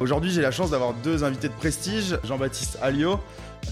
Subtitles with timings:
[0.00, 3.20] Aujourd'hui, j'ai la chance d'avoir deux invités de prestige, Jean-Baptiste Alliot,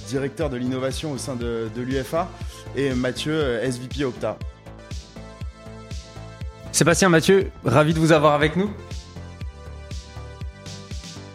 [0.08, 2.28] directeur de l'innovation au sein de, l'UFA,
[2.76, 4.38] et Mathieu, SVP Opta.
[6.70, 8.70] Sébastien Mathieu, ravi de vous avoir avec nous.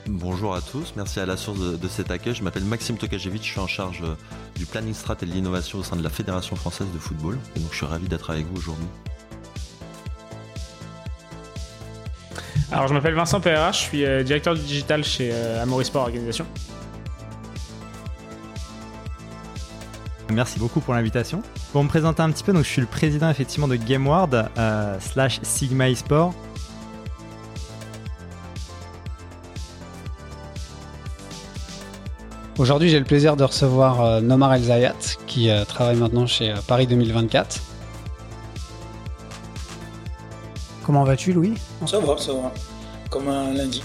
[0.08, 2.34] Bonjour à tous, merci à la source de, cet accueil.
[2.34, 4.16] Je m'appelle Maxime Tokajevic, je suis en charge euh,
[4.56, 7.38] du planning strat et de l'innovation au sein de la Fédération française de football.
[7.58, 8.88] Et donc je suis ravi d'être avec vous aujourd'hui.
[12.78, 16.04] Alors je m'appelle Vincent PRH, je suis euh, directeur du digital chez euh, Amory Sport
[16.04, 16.46] Organisation.
[20.32, 21.42] Merci beaucoup pour l'invitation.
[21.72, 24.52] Pour me présenter un petit peu, donc je suis le président effectivement de GameWard
[25.00, 26.36] slash Sigma eSport.
[32.58, 34.96] Aujourd'hui, j'ai le plaisir de recevoir euh, Nomar El Zayat,
[35.28, 37.62] qui euh, travaille maintenant chez euh, Paris 2024.
[40.88, 41.54] Comment vas-tu, Louis?
[41.86, 42.54] Ça va, ça va.
[43.10, 43.84] Comme un lundi.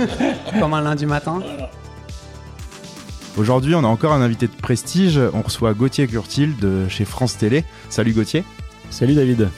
[0.58, 1.42] Comme un lundi matin.
[3.36, 5.20] Aujourd'hui, on a encore un invité de prestige.
[5.34, 7.62] On reçoit Gauthier Curtil de chez France Télé.
[7.90, 8.42] Salut Gauthier.
[8.88, 9.50] Salut David.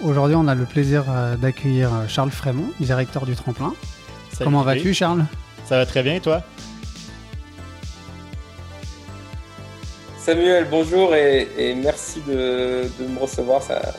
[0.00, 1.06] Aujourd'hui, on a le plaisir
[1.42, 3.74] d'accueillir Charles Frémont, directeur du tremplin.
[4.38, 5.24] Comment vas-tu, Charles?
[5.64, 6.44] Ça va très bien et toi?
[10.24, 13.92] Samuel, bonjour et, merci de, me recevoir, ça,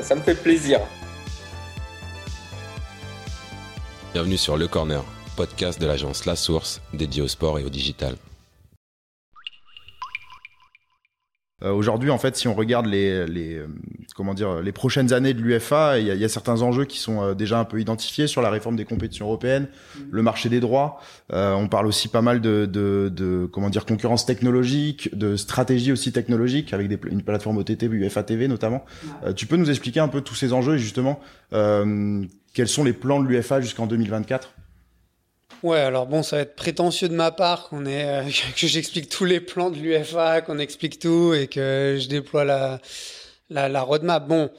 [0.00, 0.80] ça, me fait plaisir.
[4.14, 5.04] Bienvenue sur Le Corner,
[5.36, 8.14] podcast de l'agence La Source dédié au sport et au digital.
[11.62, 13.62] Euh, aujourd'hui, en fait, si on regarde les, les,
[14.18, 17.34] comment dire, les prochaines années de l'UFA, il y, a certains enjeux qui sont euh,
[17.34, 20.00] déjà un peu identifiés sur la réforme des compétitions européennes, mm.
[20.10, 21.00] le marché des droits.
[21.30, 26.10] on parle aussi pas mal de, de, de, comment dire, concurrence technologique, de stratégie aussi
[26.10, 28.84] technologique avec des, une plateforme OTT, UFA TV notamment.
[29.36, 33.22] tu peux nous expliquer un peu tous ces enjeux et justement quels sont les plans
[33.22, 34.50] de l'UFA jusqu'en 2024
[35.64, 38.22] Ouais, alors bon, ça va être prétentieux de ma part qu'on est, euh,
[38.56, 42.80] que j'explique tous les plans de l'UFA, qu'on explique tout et que je déploie la,
[43.50, 44.26] la, la roadmap.
[44.26, 44.50] Bon,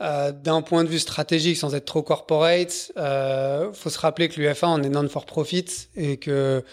[0.00, 4.40] euh, d'un point de vue stratégique, sans être trop corporate, euh, faut se rappeler que
[4.40, 5.66] l'UFA, on est non for profit
[5.96, 6.64] et que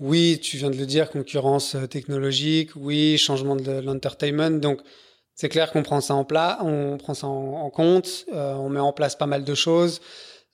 [0.00, 4.58] oui, tu viens de le dire, concurrence euh, technologique, oui, changement de l'entertainment.
[4.60, 4.80] Donc,
[5.34, 8.80] c'est clair qu'on prend ça en plat, on prend ça en, compte, euh, on met
[8.80, 10.00] en place pas mal de choses.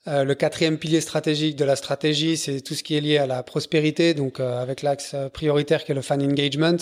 [0.07, 3.27] Euh, le quatrième pilier stratégique de la stratégie, c'est tout ce qui est lié à
[3.27, 6.77] la prospérité, donc euh, avec l'axe prioritaire qui est le fan engagement.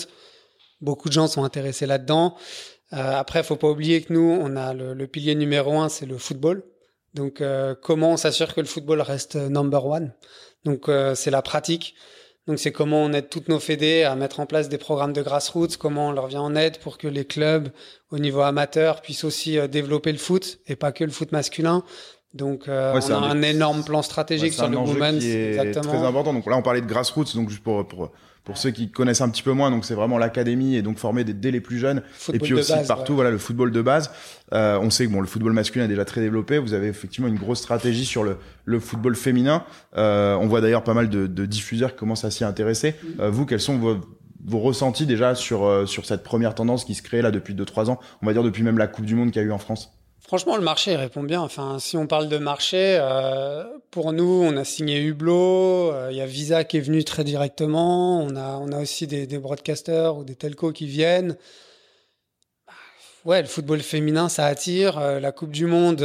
[0.80, 2.36] Beaucoup de gens sont intéressés là-dedans.
[2.92, 6.18] Euh, après, faut pas oublier que nous, on a le, pilier numéro un, c'est le
[6.18, 6.64] football.
[7.14, 10.12] Donc, euh, comment on s'assure que le football reste number one?
[10.64, 11.94] Donc, c'est la pratique.
[12.46, 15.22] Donc, c'est comment on aide toutes nos fédés à mettre en place des programmes de
[15.22, 17.68] grassroots, comment on leur vient en aide pour que les clubs
[18.10, 21.84] au niveau amateur puissent aussi développer le foot et pas que le foot masculin.
[22.32, 25.20] Donc, euh, on a un, énorme plan stratégique sur le women's.
[25.20, 26.32] C'est très important.
[26.32, 28.12] Donc là, on parlait de grassroots, donc juste pour, pour,
[28.44, 31.24] pour ceux qui connaissent un petit peu moins, donc c'est vraiment l'académie et donc former
[31.24, 32.02] dès, les plus jeunes.
[32.32, 34.10] et puis aussi partout, voilà, le football de base.
[34.52, 36.58] Euh, on sait que bon, le football masculin est déjà très développé.
[36.58, 39.64] Vous avez effectivement une grosse stratégie sur le, le football féminin.
[39.96, 42.94] Euh, on voit d'ailleurs pas mal de, de, diffuseurs qui commencent à s'y intéresser.
[43.02, 43.20] Mm.
[43.20, 43.98] Euh, vous, quels sont vos,
[44.44, 47.90] vos ressentis déjà sur, euh, sur cette première tendance qui se crée là depuis 2-3
[47.90, 48.00] ans?
[48.22, 49.92] On va dire depuis même la Coupe du Monde qu'il y a eu en France.
[50.22, 51.40] Franchement, le marché répond bien.
[51.40, 55.92] Enfin, si on parle de marché, euh, pour nous, on a signé Hublot.
[55.92, 58.20] Euh, il y a Visa qui est venu très directement.
[58.22, 61.36] On a, on a aussi des, broadcasters ou des telcos qui viennent.
[62.66, 62.74] Bah,
[63.24, 64.98] ouais, le football féminin, ça attire.
[64.98, 66.00] Euh, la Coupe du Monde,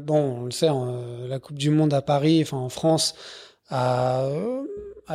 [0.00, 3.14] bon, on le sait, hein, la Coupe du Monde à Paris, enfin en France,
[3.68, 4.28] a,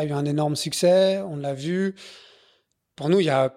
[0.04, 1.20] eu un énorme succès.
[1.28, 1.96] On l'a vu.
[2.96, 3.54] Pour nous, il y a,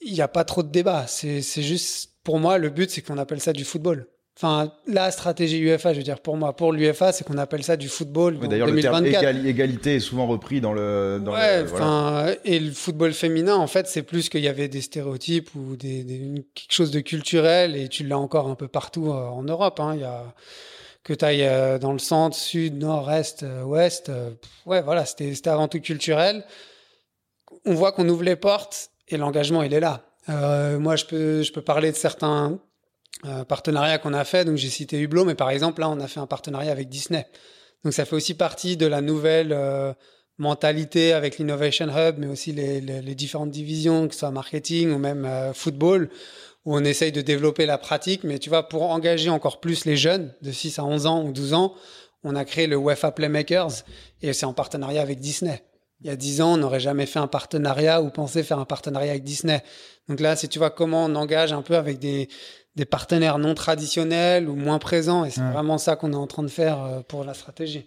[0.00, 1.06] y a pas trop de débat.
[1.06, 4.08] C'est juste, pour moi, le but, c'est qu'on appelle ça du football.
[4.36, 7.76] Enfin, la stratégie UEFA, je veux dire, pour moi, pour l'UFA, c'est qu'on appelle ça
[7.76, 8.38] du football.
[8.40, 11.20] D'ailleurs, le terme égalité est souvent repris dans le.
[11.24, 15.54] Dans ouais, et le football féminin, en fait, c'est plus qu'il y avait des stéréotypes
[15.54, 19.26] ou des, des, quelque chose de culturel, et tu l'as encore un peu partout euh,
[19.28, 19.78] en Europe.
[19.78, 19.92] Hein.
[19.94, 20.24] Il y a
[21.04, 24.10] que tu ailles euh, dans le centre, sud, nord, est, euh, ouest.
[24.66, 26.44] ouais, voilà, c'était avant tout culturel.
[27.66, 30.02] On voit qu'on ouvre les portes et l'engagement, il est là.
[30.30, 32.58] Euh, moi, je peux, je peux parler de certains
[33.24, 34.44] euh, partenariats qu'on a fait.
[34.44, 37.26] Donc, j'ai cité Hublot, mais par exemple, là, on a fait un partenariat avec Disney.
[37.84, 39.92] Donc, ça fait aussi partie de la nouvelle euh,
[40.38, 44.92] mentalité avec l'Innovation Hub, mais aussi les, les, les, différentes divisions, que ce soit marketing
[44.92, 46.10] ou même euh, football,
[46.64, 48.24] où on essaye de développer la pratique.
[48.24, 51.32] Mais tu vois, pour engager encore plus les jeunes de 6 à 11 ans ou
[51.32, 51.74] 12 ans,
[52.24, 53.84] on a créé le UEFA Playmakers
[54.22, 55.62] et c'est en partenariat avec Disney.
[56.00, 58.64] Il y a 10 ans, on n'aurait jamais fait un partenariat ou pensé faire un
[58.64, 59.62] partenariat avec Disney.
[60.08, 62.28] Donc là, si tu vois comment on engage un peu avec des,
[62.76, 65.24] des partenaires non traditionnels ou moins présents.
[65.24, 67.86] Et c'est vraiment ça qu'on est en train de faire euh, pour la stratégie.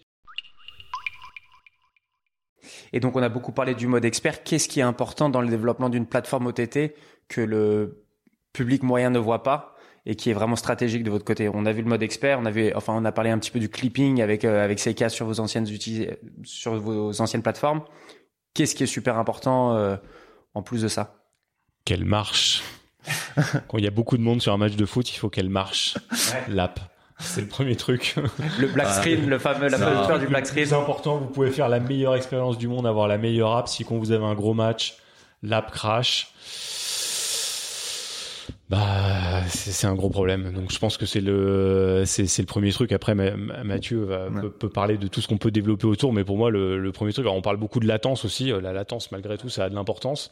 [2.93, 4.43] Et donc, on a beaucoup parlé du mode expert.
[4.43, 6.95] Qu'est-ce qui est important dans le développement d'une plateforme OTT
[7.27, 8.05] que le
[8.53, 9.75] public moyen ne voit pas
[10.05, 11.49] et qui est vraiment stratégique de votre côté?
[11.53, 13.51] On a vu le mode expert, on a vu, enfin, on a parlé un petit
[13.51, 15.67] peu du clipping avec euh, avec Seika sur vos anciennes
[16.43, 17.83] sur vos anciennes plateformes.
[18.53, 19.97] Qu'est-ce qui est super important euh,
[20.53, 21.23] en plus de ça?
[21.85, 22.63] Qu'elle marche.
[23.67, 25.49] Quand il y a beaucoup de monde sur un match de foot, il faut qu'elle
[25.49, 25.97] marche.
[26.47, 26.79] L'app.
[27.19, 28.15] C'est le premier truc.
[28.59, 30.67] Le black ah, screen, le fameux, la fameuse du black screen.
[30.67, 31.17] C'est important.
[31.17, 33.67] Vous pouvez faire la meilleure expérience du monde, avoir la meilleure app.
[33.67, 34.97] Si quand vous avez un gros match,
[35.41, 36.31] l'app crash.
[38.69, 40.51] Bah, c'est un gros problème.
[40.51, 42.91] Donc, je pense que c'est le, c'est le premier truc.
[42.91, 44.27] Après, Mathieu va,
[44.59, 47.13] peut, parler de tout ce qu'on peut développer autour, mais pour moi, le, le premier
[47.13, 47.25] truc.
[47.25, 48.51] Alors, on parle beaucoup de latence aussi.
[48.61, 50.31] La latence, malgré tout, ça a de l'importance.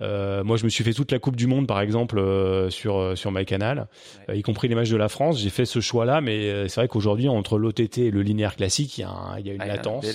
[0.00, 2.98] Euh, moi, je me suis fait toute la Coupe du Monde, par exemple, euh, sur
[2.98, 3.86] euh, sur MyCanal,
[4.32, 5.40] y compris les matchs de la France.
[5.40, 9.02] J'ai fait ce choix-là, mais c'est vrai qu'aujourd'hui, entre l'OTT et le linéaire classique, il
[9.02, 10.06] y a, il y a une ah, latence.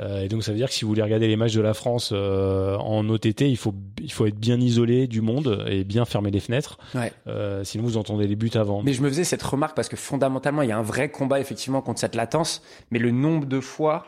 [0.00, 2.12] et donc, ça veut dire que si vous voulez regarder les matchs de la France
[2.12, 6.40] en OTT, il faut il faut être bien isolé du monde et bien fermer les
[6.40, 6.78] fenêtres.
[7.64, 8.82] sinon, vous entendez les buts avant.
[8.82, 11.40] Mais je me faisais cette remarque parce que fondamentalement, il y a un vrai combat
[11.40, 14.06] effectivement contre cette latence, mais le nombre de fois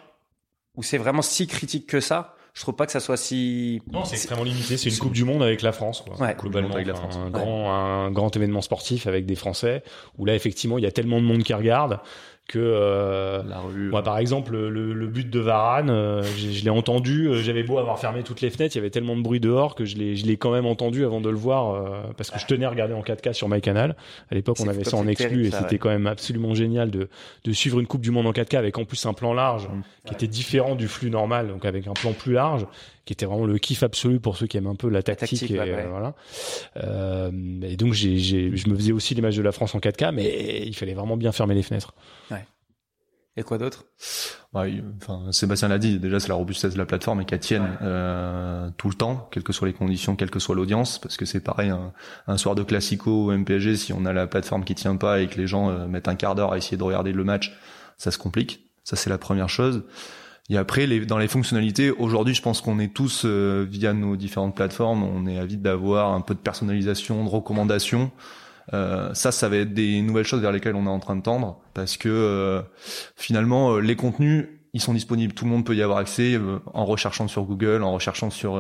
[0.75, 3.81] où c'est vraiment si critique que ça je trouve pas que ça soit si.
[3.91, 4.77] Non, c'est extrêmement limité.
[4.77, 6.21] C'est une Coupe du Monde avec la France, quoi.
[6.21, 6.37] Ouais.
[6.39, 7.17] Globalement, avec la France.
[7.17, 9.83] Un, grand, un grand événement sportif avec des Français
[10.19, 12.01] où là, effectivement, il y a tellement de monde qui regarde
[12.53, 13.43] que euh,
[13.91, 17.79] moi par exemple le, le, but de Varane euh, je, l'ai entendu euh, j'avais beau
[17.79, 20.17] avoir fermé toutes les fenêtres il y avait tellement de bruit dehors que je l'ai
[20.17, 22.71] je l'ai quand même entendu avant de le voir euh, parce que je tenais à
[22.71, 23.97] regarder en 4K sur MyCanal.
[24.31, 27.09] À l'époque on avait ça en exclu et c'était quand même absolument génial de
[27.45, 30.09] de suivre une coupe du monde en 4K avec en plus un plan large mmh.
[30.09, 32.67] qui était différent du flux normal donc avec un plan plus large
[33.05, 35.57] qui était vraiment le kiff absolu pour ceux qui aiment un peu la tactique, et,
[35.57, 36.15] voilà.
[36.77, 37.31] Euh,
[37.63, 40.75] et donc j'ai je me faisais aussi l'image de la France en 4K mais il
[40.75, 41.95] fallait vraiment bien fermer les fenêtres.
[42.31, 42.45] Ouais.
[43.37, 43.87] Et quoi d'autre?
[44.53, 44.65] Bah,
[45.01, 48.69] enfin, Sébastien l'a dit, déjà c'est la robustesse de la plateforme et qu'elle tienne euh,
[48.77, 51.41] tout le temps, quelles que soient les conditions, quelle que soit l'audience, parce que c'est
[51.41, 51.73] pareil,
[52.27, 55.29] un, soir de classico ou MPG, si on a la plateforme qui tient pas et
[55.29, 57.57] que les gens euh, mettent un quart d'heure à essayer de regarder le match,
[57.97, 58.67] ça se complique.
[58.85, 59.85] Ça c'est la première chose.
[60.51, 64.17] Et après, les, dans les fonctionnalités, aujourd'hui, je pense qu'on est tous, euh, via nos
[64.17, 68.11] différentes plateformes, on est avide d'avoir un peu de personnalisation, de recommandations.
[68.75, 71.23] Euh, ça, ça va être des nouvelles choses vers lesquelles on est en train de
[71.23, 72.63] tendre, parce que euh,
[73.17, 76.41] finalement, euh, les contenus, ils sont disponibles, tout le monde peut y avoir accès
[76.73, 78.59] en recherchant sur Google, en recherchant sur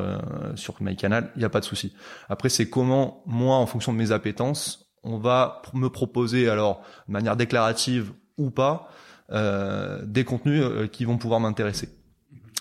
[0.57, 1.95] sur MyCanal, il n'y a pas de souci.
[2.29, 7.15] Après, c'est comment moi, en fonction de mes appétences, on va me proposer alors de
[7.15, 8.91] manière déclarative ou pas
[9.31, 11.89] des contenus qui vont pouvoir m'intéresser.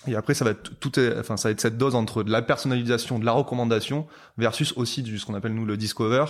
[0.07, 2.41] Et après, ça va être tout, enfin, ça va être cette dose entre de la
[2.41, 6.25] personnalisation, de la recommandation, versus aussi du ce qu'on appelle nous le discover,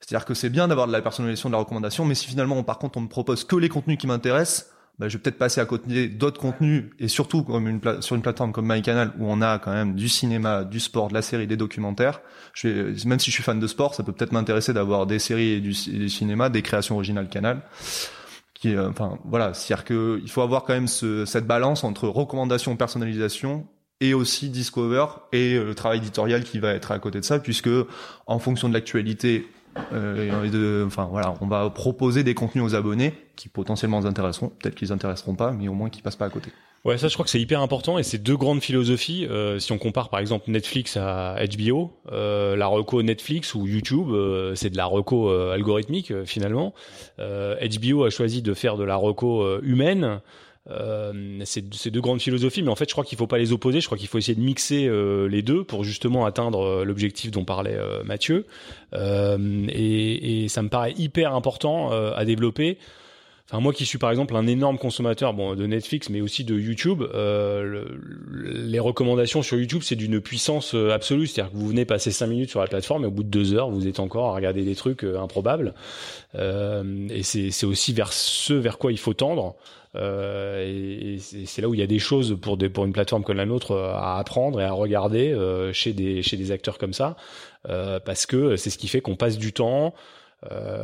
[0.00, 2.78] c'est-à-dire que c'est bien d'avoir de la personnalisation de la recommandation, mais si finalement, par
[2.78, 5.66] contre, on me propose que les contenus qui m'intéressent, bah, je vais peut-être passer à
[5.66, 9.58] côté d'autres contenus et surtout comme une sur une plateforme comme MyCanal où on a
[9.58, 12.22] quand même du cinéma, du sport, de la série, des documentaires.
[12.54, 15.18] Je vais, même si je suis fan de sport, ça peut peut-être m'intéresser d'avoir des
[15.18, 17.60] séries et du, cinéma, des créations originales Canal.
[18.58, 22.74] Qui, enfin voilà, c'est-à-dire que il faut avoir quand même ce, cette balance entre recommandation,
[22.76, 23.66] personnalisation
[24.00, 27.70] et aussi Discover et le travail éditorial qui va être à côté de ça, puisque
[28.26, 29.46] en fonction de l'actualité
[29.92, 34.48] euh, de, enfin voilà, on va proposer des contenus aux abonnés qui potentiellement les intéresseront,
[34.48, 36.50] peut-être qu'ils intéresseront pas, mais au moins qu'ils passent pas à côté.
[36.84, 39.26] Ouais, ça je crois que c'est hyper important et c'est deux grandes philosophies.
[39.26, 44.10] Euh, si on compare par exemple Netflix à HBO, euh, la reco Netflix ou YouTube,
[44.10, 46.74] euh, c'est de la reco euh, algorithmique finalement.
[47.18, 50.20] HBO a choisi de faire de la reco humaine.
[50.70, 53.80] Euh, c'est deux grandes philosophies, mais en fait, je crois qu'il faut pas les opposer.
[53.80, 57.30] Je crois qu'il faut essayer de mixer euh, les deux pour justement atteindre euh, l'objectif
[57.30, 58.46] dont parlait euh, Mathieu.
[58.92, 62.78] Et, et, ça me paraît hyper important à développer.
[63.48, 66.58] Enfin, moi qui suis par exemple un énorme consommateur bon, de Netflix, mais aussi de
[66.58, 67.84] YouTube, euh,
[68.32, 71.26] les recommandations sur YouTube, c'est d'une puissance absolue.
[71.26, 73.54] C'est-à-dire que vous venez passer cinq minutes sur la plateforme et au bout de deux
[73.54, 75.74] heures, vous êtes encore à regarder des trucs improbables.
[76.34, 79.56] Euh, et c'est aussi vers ce vers quoi il faut tendre.
[79.96, 83.24] Euh, et, c'est là où il y a des choses pour, des, pour une plateforme
[83.24, 86.78] comme la nôtre euh, à apprendre et à regarder euh, chez, des, chez des acteurs
[86.78, 87.16] comme ça,
[88.04, 89.94] parce que c'est ce qui fait qu'on passe du temps.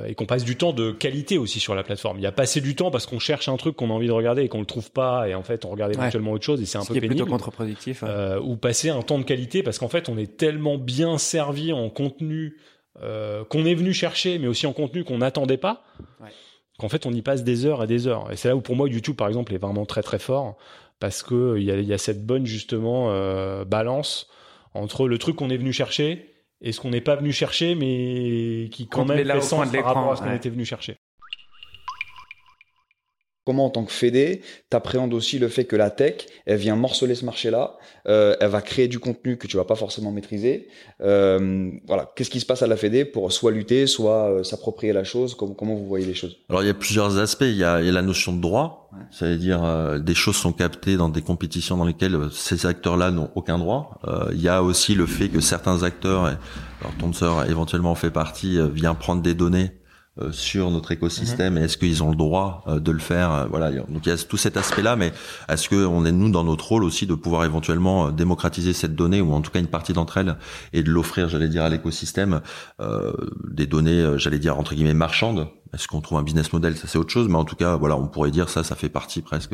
[0.06, 2.18] Et qu'on passe du temps de qualité aussi sur la plateforme.
[2.18, 4.12] Il y a passé du temps parce qu'on cherche un truc qu'on a envie de
[4.12, 6.66] regarder et qu'on le trouve pas et en fait on regarde éventuellement autre chose et
[6.66, 7.14] c'est un peu pénible.
[7.14, 8.02] plutôt contre-productif.
[8.42, 11.90] ou passer un temps de qualité parce qu'en fait on est tellement bien servi en
[11.90, 12.56] contenu
[12.98, 15.84] qu'on est venu chercher mais aussi en contenu qu'on n'attendait pas.
[16.20, 16.30] Ouais
[16.78, 18.30] qu'en fait on y passe des heures et des heures.
[18.32, 20.56] Et c'est là où pour moi YouTube par exemple est vraiment très très fort
[20.98, 24.28] parce que il y a, y a, cette bonne justement euh, balance
[24.74, 26.31] entre le truc qu'on est venu chercher
[26.62, 30.12] et ce qu'on n'est pas venu chercher, mais qui quand même fait sens par rapport
[30.12, 30.96] à ce qu'on était venu chercher.
[33.44, 37.16] Comment en tant que Fédé, t'appréhendes aussi le fait que la tech, elle vient morceler
[37.16, 40.68] ce marché-là, euh, elle va créer du contenu que tu vas pas forcément maîtriser.
[41.00, 44.92] Euh, voilà, qu'est-ce qui se passe à la Fédé pour soit lutter, soit euh, s'approprier
[44.92, 45.34] la chose?
[45.34, 46.36] Comment, comment vous voyez les choses?
[46.48, 47.42] Alors il y a plusieurs aspects.
[47.42, 49.02] Il y a, il y a la notion de droit, ouais.
[49.10, 53.58] c'est-à-dire euh, des choses sont captées dans des compétitions dans lesquelles ces acteurs-là n'ont aucun
[53.58, 53.98] droit.
[54.06, 57.96] Euh, il y a aussi le fait que certains acteurs, alors ton sœur éventuellement en
[57.96, 59.81] fait partie, vient prendre des données euh,
[60.30, 63.72] sur notre écosystème et est-ce qu'ils ont le droit euh, de le faire euh, voilà
[63.72, 65.10] donc il y a tout cet aspect là mais
[65.48, 69.22] est-ce que on est nous dans notre rôle aussi de pouvoir éventuellement démocratiser cette donnée
[69.22, 70.36] ou en tout cas une partie d'entre elles
[70.74, 72.42] et de l'offrir j'allais dire à l'écosystème
[72.80, 73.12] euh,
[73.48, 76.76] des données j'allais dire entre guillemets marchandes est-ce qu'on trouve un business model?
[76.76, 77.28] Ça, c'est autre chose.
[77.28, 79.52] Mais en tout cas, voilà, on pourrait dire ça, ça fait partie presque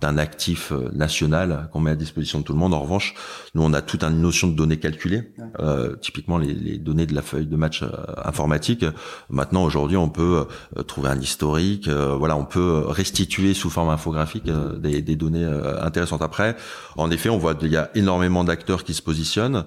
[0.00, 2.74] d'un actif euh, national qu'on met à disposition de tout le monde.
[2.74, 3.14] En revanche,
[3.54, 5.32] nous, on a toute une notion de données calculées.
[5.60, 7.88] Euh, typiquement, les, les, données de la feuille de match euh,
[8.24, 8.84] informatique.
[9.28, 10.46] Maintenant, aujourd'hui, on peut
[10.76, 11.88] euh, trouver un historique.
[11.88, 14.44] Euh, voilà, on peut restituer sous forme infographique
[14.78, 15.44] des, des, données
[15.80, 16.22] intéressantes.
[16.22, 16.56] Après,
[16.96, 19.64] en effet, on voit qu'il y a énormément d'acteurs qui se positionnent,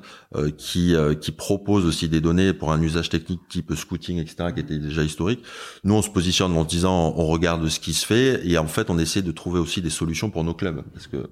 [0.58, 4.78] qui, qui proposent aussi des données pour un usage technique type scouting, etc., qui était
[4.78, 5.44] déjà historique.
[5.84, 8.90] Nous, on se positionne en disant, on regarde ce qui se fait, et en fait,
[8.90, 11.30] on essaie de trouver aussi des solutions pour nos clubs, parce que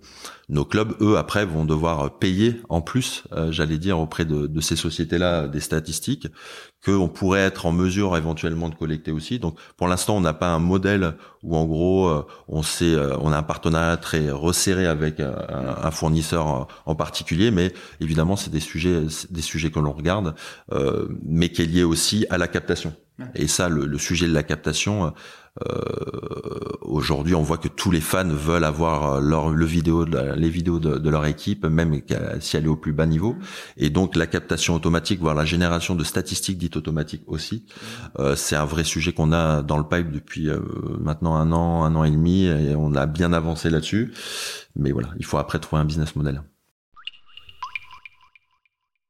[0.50, 4.62] nos clubs, eux, après, vont devoir payer en plus, euh, j'allais dire, auprès de, de
[4.62, 6.28] ces sociétés-là, des statistiques
[6.84, 9.38] qu'on pourrait être en mesure éventuellement de collecter aussi.
[9.38, 13.18] Donc, pour l'instant, on n'a pas un modèle où, en gros, euh, on sait, euh,
[13.20, 15.36] on a un partenariat très resserré avec un,
[15.84, 20.36] un fournisseur en particulier, mais évidemment, c'est des sujets, des sujets que l'on regarde,
[21.24, 22.94] mais qui est lié aussi à la captation.
[23.36, 25.14] Et ça, le, sujet de la captation,
[25.68, 25.80] euh,
[26.82, 31.10] aujourd'hui, on voit que tous les fans veulent avoir leur, le vidéo, les vidéos de,
[31.10, 32.02] leur équipe, même
[32.40, 33.36] si elle est au plus bas niveau.
[33.78, 37.66] Et donc, la captation automatique, voire la génération de statistiques dites automatiques aussi,
[38.20, 40.60] euh, c'est un vrai sujet qu'on a dans le pipe depuis euh,
[41.00, 44.14] maintenant un an, un an et demi, et on a bien avancé là-dessus.
[44.76, 46.42] Mais voilà, il faut après trouver un business model.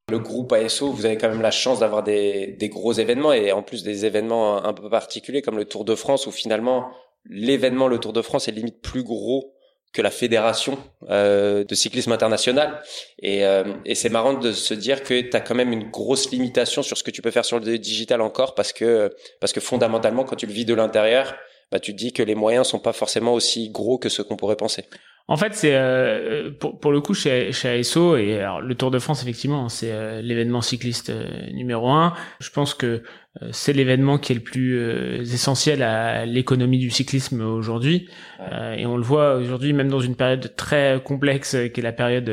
[0.09, 3.51] Le groupe ASO, vous avez quand même la chance d'avoir des, des, gros événements et
[3.51, 6.91] en plus des événements un peu particuliers comme le Tour de France où finalement
[7.25, 9.53] l'événement, le Tour de France est limite plus gros
[9.91, 10.77] que la fédération
[11.09, 12.81] euh, de cyclisme international.
[13.21, 16.31] Et, euh, et c'est marrant de se dire que tu as quand même une grosse
[16.31, 19.59] limitation sur ce que tu peux faire sur le digital encore parce que, parce que
[19.59, 21.35] fondamentalement, quand tu le vis de l'intérieur,
[21.71, 24.37] bah, tu te dis que les moyens sont pas forcément aussi gros que ce qu'on
[24.37, 24.85] pourrait penser.
[25.29, 28.89] En fait, c'est euh, pour, pour, le coup chez, chez ASO et alors, le Tour
[28.89, 32.13] de France effectivement, c'est euh, l'événement cycliste euh, numéro un.
[32.39, 33.03] Je pense que
[33.43, 38.09] euh, c'est l'événement qui est le plus euh, essentiel à l'économie du cyclisme aujourd'hui.
[38.75, 42.31] et on le voit aujourd'hui, même dans une période très complexe qui est la période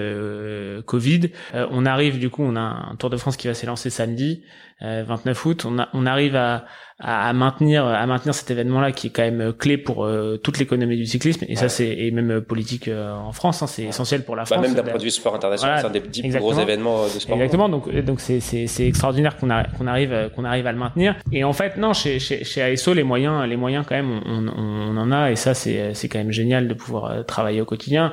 [0.87, 1.33] Covid.
[1.53, 4.43] on arrive du coup, on a un Tour de France qui va s'élancer samedi,
[4.81, 5.67] 29 août.
[5.67, 6.65] On, a, on arrive à
[6.99, 10.59] à, maintenir à maintenir cet événement là qui est quand même clé pour euh, toute
[10.59, 12.41] l'économie du cyclisme et ça c'est et même euh,
[12.89, 15.35] en France hein, c'est essentiel pour la bah, France même d'un point de vue sport
[15.35, 17.37] international c'est un des plus gros événements de sport.
[17.37, 17.69] Exactement.
[17.69, 21.17] Donc donc c'est c'est c'est extraordinaire qu'on qu'on arrive qu'on arrive à le maintenir.
[21.33, 24.49] Et en fait non chez chez chez ASO les moyens les moyens quand même on,
[24.49, 25.31] on, on en a.
[25.31, 28.13] Et ça c'est c'est quand même génial de pouvoir travailler au quotidien.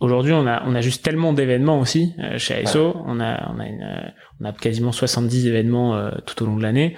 [0.00, 2.94] Aujourd'hui, on a on a juste tellement d'événements aussi chez ASO.
[3.04, 6.94] On a on a une, on a quasiment 70 événements tout au long de l'année.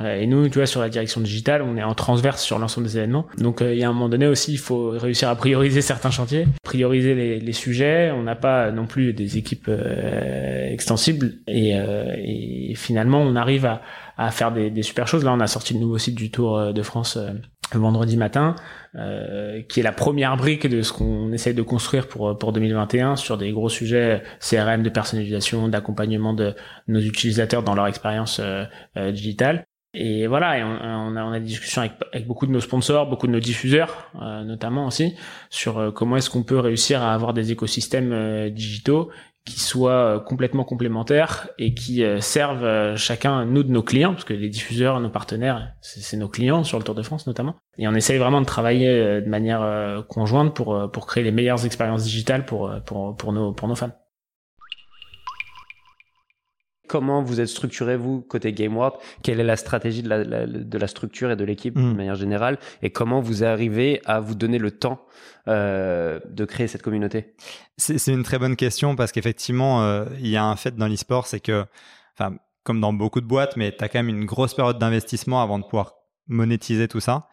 [0.00, 2.98] Et nous, tu vois, sur la direction digitale, on est en transverse sur l'ensemble des
[2.98, 3.26] événements.
[3.38, 6.10] Donc, euh, il y a un moment donné aussi, il faut réussir à prioriser certains
[6.10, 8.10] chantiers, prioriser les, les sujets.
[8.10, 11.34] On n'a pas non plus des équipes euh, extensibles.
[11.46, 13.82] Et, euh, et, finalement, on arrive à,
[14.18, 15.24] à faire des, des, super choses.
[15.24, 17.16] Là, on a sorti le nouveau site du Tour de France
[17.72, 18.56] vendredi matin,
[19.68, 23.38] qui est la première brique de ce qu'on essaie de construire pour pour 2021 sur
[23.38, 26.54] des gros sujets CRM, de personnalisation, d'accompagnement de
[26.88, 28.40] nos utilisateurs dans leur expérience
[28.96, 29.64] digitale.
[29.94, 33.28] Et voilà, on, a, on a des discussions avec, avec, beaucoup de nos sponsors, beaucoup
[33.28, 35.14] de nos diffuseurs, euh, notamment aussi,
[35.50, 39.10] sur euh, comment est-ce qu'on peut réussir à avoir des écosystèmes euh, digitaux
[39.44, 44.48] qui soient complètement complémentaires et qui servent chacun, nous, de nos clients, parce que les
[44.48, 47.54] diffuseurs, nos partenaires, c'est nos clients sur le Tour de France notamment.
[47.76, 52.04] Et on essaye vraiment de travailler de manière conjointe pour, pour créer les meilleures expériences
[52.04, 53.90] digitales pour, pour, pour, nos, pour nos fans.
[56.94, 60.86] Comment vous êtes structuré, vous, côté GameWorld Quelle est la stratégie de la, de la
[60.86, 61.96] structure et de l'équipe de mm.
[61.96, 62.56] manière générale?
[62.82, 65.04] Et comment vous arrivez à vous donner le temps
[65.48, 67.34] euh, de créer cette communauté?
[67.78, 71.26] C'est une très bonne question parce qu'effectivement, euh, il y a un fait dans l'e-sport,
[71.26, 71.64] c'est que,
[72.16, 75.42] enfin, comme dans beaucoup de boîtes, mais tu as quand même une grosse période d'investissement
[75.42, 75.94] avant de pouvoir
[76.28, 77.26] monétiser tout ça.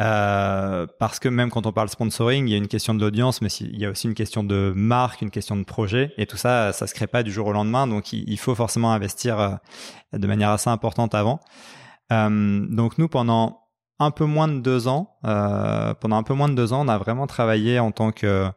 [0.00, 3.42] Euh, parce que même quand on parle sponsoring, il y a une question de l'audience,
[3.42, 6.38] mais il y a aussi une question de marque, une question de projet, et tout
[6.38, 9.50] ça, ça se crée pas du jour au lendemain, donc il, faut forcément investir euh,
[10.14, 11.40] de manière assez importante avant.
[12.12, 13.60] Euh, donc nous, pendant
[13.98, 16.96] un peu moins de deux ans, pendant un peu moins de deux ans, on a
[16.96, 18.50] vraiment travaillé en tant que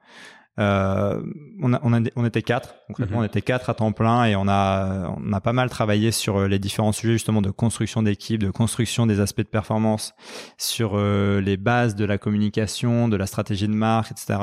[0.60, 1.20] euh,
[1.62, 3.24] on, a, on, a, on, était quatre, concrètement, mhm.
[3.24, 6.48] on était quatre à temps plein et on a, on a pas mal travaillé sur
[6.48, 10.14] les différents sujets justement de construction d'équipe, de construction des aspects de performance,
[10.58, 14.40] sur euh, les bases de la communication, de la stratégie de marque, etc.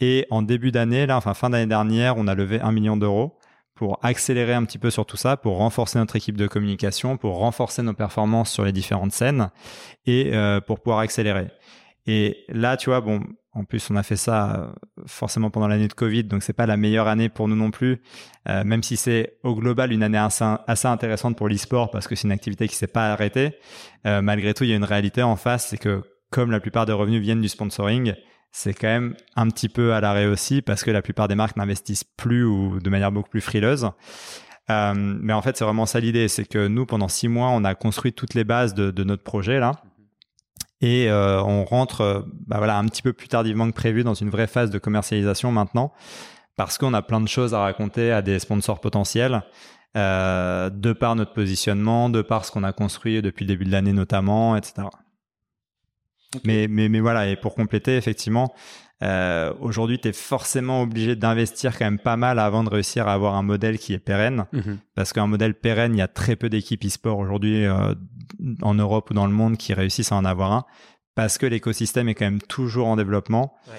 [0.00, 3.38] Et en début d'année, là, enfin fin d'année dernière, on a levé un million d'euros
[3.74, 7.36] pour accélérer un petit peu sur tout ça, pour renforcer notre équipe de communication, pour
[7.36, 9.50] renforcer nos performances sur les différentes scènes
[10.06, 11.48] et euh, pour pouvoir accélérer.
[12.06, 13.20] Et là, tu vois, bon,
[13.56, 14.66] en plus, on a fait ça euh,
[15.06, 18.02] forcément pendant l'année de Covid, donc c'est pas la meilleure année pour nous non plus.
[18.48, 22.28] Euh, même si c'est au global une année assez, intéressante pour l'e-sport parce que c'est
[22.28, 23.56] une activité qui s'est pas arrêtée.
[24.06, 26.84] Euh, malgré tout, il y a une réalité en face, c'est que comme la plupart
[26.84, 28.14] des revenus viennent du sponsoring,
[28.52, 31.56] c'est quand même un petit peu à l'arrêt aussi parce que la plupart des marques
[31.56, 33.88] n'investissent plus ou de manière beaucoup plus frileuse.
[34.68, 37.74] Mais en fait, c'est vraiment ça l'idée, c'est que nous, pendant six mois, on a
[37.74, 39.72] construit toutes les bases de, de notre projet là
[40.80, 44.14] et euh, on rentre euh, bah voilà, un petit peu plus tardivement que prévu dans
[44.14, 45.92] une vraie phase de commercialisation maintenant,
[46.56, 49.42] parce qu'on a plein de choses à raconter à des sponsors potentiels,
[49.96, 53.72] euh, de par notre positionnement, de par ce qu'on a construit depuis le début de
[53.72, 54.88] l'année notamment, etc.
[56.44, 58.54] Mais, mais, mais voilà, et pour compléter, effectivement,
[59.02, 63.12] euh, aujourd'hui, tu es forcément obligé d'investir quand même pas mal avant de réussir à
[63.12, 64.46] avoir un modèle qui est pérenne.
[64.52, 64.78] Mhm.
[64.94, 67.94] Parce qu'un modèle pérenne, il y a très peu d'équipes e-sport aujourd'hui euh,
[68.62, 70.64] en Europe ou dans le monde qui réussissent à en avoir un.
[71.14, 73.54] Parce que l'écosystème est quand même toujours en développement.
[73.68, 73.74] Ouais.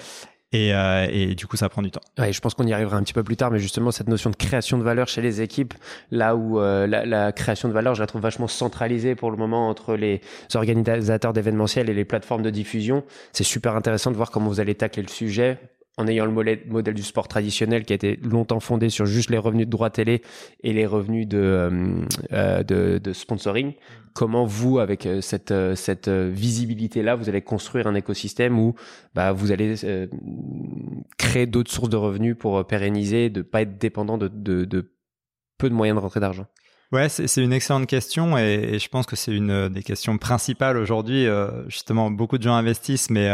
[0.52, 2.00] Et, euh, et, du coup, ça prend du temps.
[2.18, 4.30] Ouais, je pense qu'on y arrivera un petit peu plus tard, mais justement, cette notion
[4.30, 5.74] de création de valeur chez les équipes,
[6.10, 9.36] là où euh, la, la, création de valeur, je la trouve vachement centralisée pour le
[9.36, 10.22] moment entre les
[10.54, 13.04] organisateurs d'événementiels et les plateformes de diffusion.
[13.32, 15.58] C'est super intéressant de voir comment vous allez tacler le sujet
[15.98, 19.36] en ayant le modèle du sport traditionnel qui a été longtemps fondé sur juste les
[19.36, 20.22] revenus de droit télé
[20.62, 22.00] et les revenus de, euh,
[22.32, 23.72] euh de, de, sponsoring,
[24.14, 28.76] comment vous, avec euh, cette, euh, cette visibilité-là, vous allez construire un écosystème où
[29.14, 29.74] bah, vous allez
[31.18, 34.92] créer d'autres sources de revenus pour pérenniser, de pas être dépendant de, de, de
[35.58, 36.46] peu de moyens de rentrée d'argent?
[36.92, 40.78] Ouais, c'est une excellente question et, et je pense que c'est une des questions principales
[40.78, 41.26] aujourd'hui.
[41.66, 43.28] justement, beaucoup de gens investissent, mais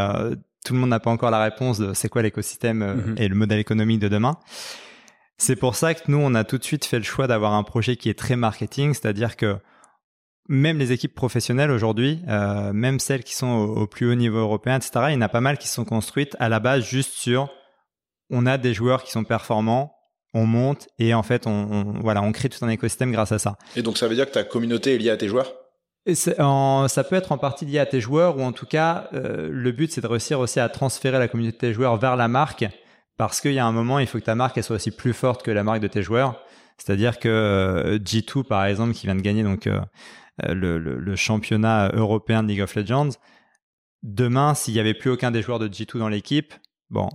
[0.65, 3.15] tout le monde n'a pas encore la réponse de c'est quoi l'écosystème euh, mhm.
[3.19, 4.39] et le modèle économique de demain.
[5.37, 7.63] C'est pour ça que nous, on a tout de suite fait le choix d'avoir un
[7.63, 9.57] projet qui est très marketing, c'est-à-dire que
[10.49, 14.77] même les équipes professionnelles aujourd'hui, euh, même celles qui sont au, plus haut niveau européen,
[14.77, 17.51] etc., il y en a pas mal qui sont construites à la base juste sur
[18.31, 19.95] on a des joueurs qui sont performants,
[20.35, 23.57] on monte et en fait on, voilà on crée tout un écosystème grâce à ça.
[23.77, 25.53] Et donc ça veut dire que ta communauté est liée à tes joueurs?
[26.13, 29.73] Ça peut être en partie lié à tes joueurs ou en tout cas, euh, le
[29.73, 32.67] but c'est de réussir aussi à transférer la communauté de tes joueurs vers la marque
[33.17, 35.43] parce qu'il y a un moment, il faut que ta marque soit aussi plus forte
[35.43, 36.43] que la marque de tes joueurs.
[36.77, 39.81] C'est-à-dire que euh, G2 par exemple qui vient de gagner donc euh,
[40.43, 43.11] le, championnat européen de League of Legends,
[44.03, 46.53] demain s'il y avait plus aucun des joueurs de G2 dans l'équipe,
[46.91, 47.09] bon,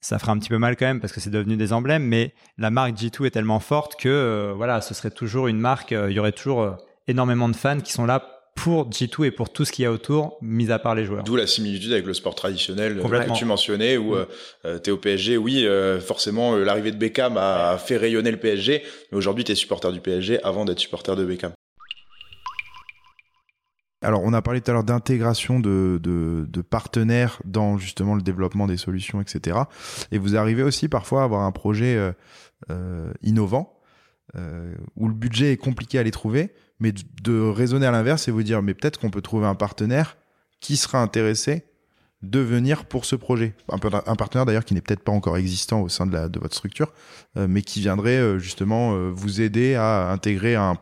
[0.00, 2.32] ça ferait un petit peu mal quand même parce que c'est devenu des emblèmes, mais
[2.58, 6.20] la marque G2 est tellement forte que voilà, ce serait toujours une marque, il y
[6.20, 6.76] aurait toujours
[7.08, 9.92] énormément de fans qui sont là pour G2 et pour tout ce qu'il y a
[9.92, 11.22] autour, mis à part les joueurs.
[11.22, 14.26] D'où la similitude avec le sport traditionnel euh, que tu mentionnais, où euh,
[14.82, 18.82] tu es au PSG, oui, euh, forcément, l'arrivée de Beckham a fait rayonner le PSG,
[19.12, 21.52] mais aujourd'hui, tu es supporter du PSG avant d'être supporter de Beckham.
[24.02, 28.22] Alors, on a parlé tout à l'heure d'intégration de, de, de, partenaires dans justement le
[28.22, 29.58] développement des solutions, etc.
[30.12, 31.98] Et vous arrivez aussi parfois à avoir un projet
[33.22, 33.80] innovant,
[34.96, 38.42] où le budget est compliqué à les trouver, mais de, raisonner à l'inverse et vous
[38.42, 40.16] dire, mais peut-être qu'on peut trouver un partenaire
[40.60, 41.64] qui sera intéressé
[42.22, 43.54] de venir pour ce projet.
[43.68, 46.92] Un, partenaire d'ailleurs qui n'est peut-être pas encore existant au sein de, votre structure,
[47.36, 50.78] euh, mais qui viendrait euh, justement euh, vous aider à intégrer un,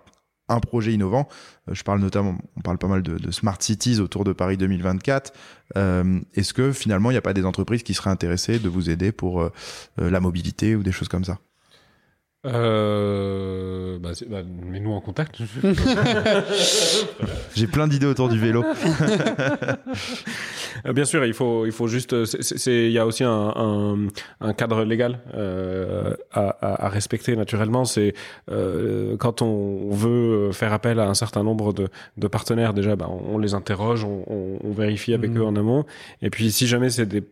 [0.49, 1.29] un projet innovant.
[1.71, 5.33] je parle notamment, on parle pas mal de, de Smart Cities autour de Paris 2024.
[6.35, 9.11] Est-ce que finalement il n'y a pas des entreprises qui seraient intéressées de vous aider
[9.11, 9.51] pour
[9.97, 11.39] la mobilité ou des choses comme ça?
[12.47, 15.39] Euh, bah, bah, mets-nous en contact.
[17.55, 18.65] J'ai plein d'idées autour du vélo.
[20.87, 22.15] Euh, bien sûr, il faut, il faut juste.
[22.67, 24.09] Il y a aussi un,
[24.41, 27.85] un, cadre légal euh, à, à, respecter naturellement.
[27.85, 28.13] C'est
[28.51, 33.09] euh, quand on veut faire appel à un certain nombre de, de partenaires, déjà, bah,
[33.09, 35.39] on, les interroge, on, on, vérifie avec mmh.
[35.39, 35.87] eux en amont.
[36.23, 37.23] Et puis, si jamais c'est des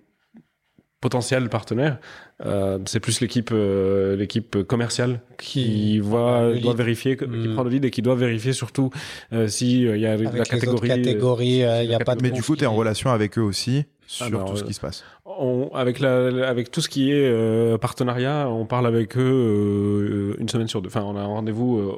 [1.02, 1.98] potentiels partenaires.
[2.46, 7.52] Euh, c'est plus l'équipe euh, l'équipe commerciale qui voit doit vérifier qui hmm.
[7.52, 8.90] prend le lead et qui doit vérifier surtout
[9.32, 12.42] euh, si il y a la catégorie catégorie il y a pas de mais du
[12.42, 15.04] coup tu es en relation avec eux aussi sur ah, tout ce qui se passe.
[15.24, 20.68] On, avec la avec tout ce qui est partenariat on parle avec eux une semaine
[20.68, 20.88] sur deux.
[20.88, 21.94] Enfin on a un rendez-vous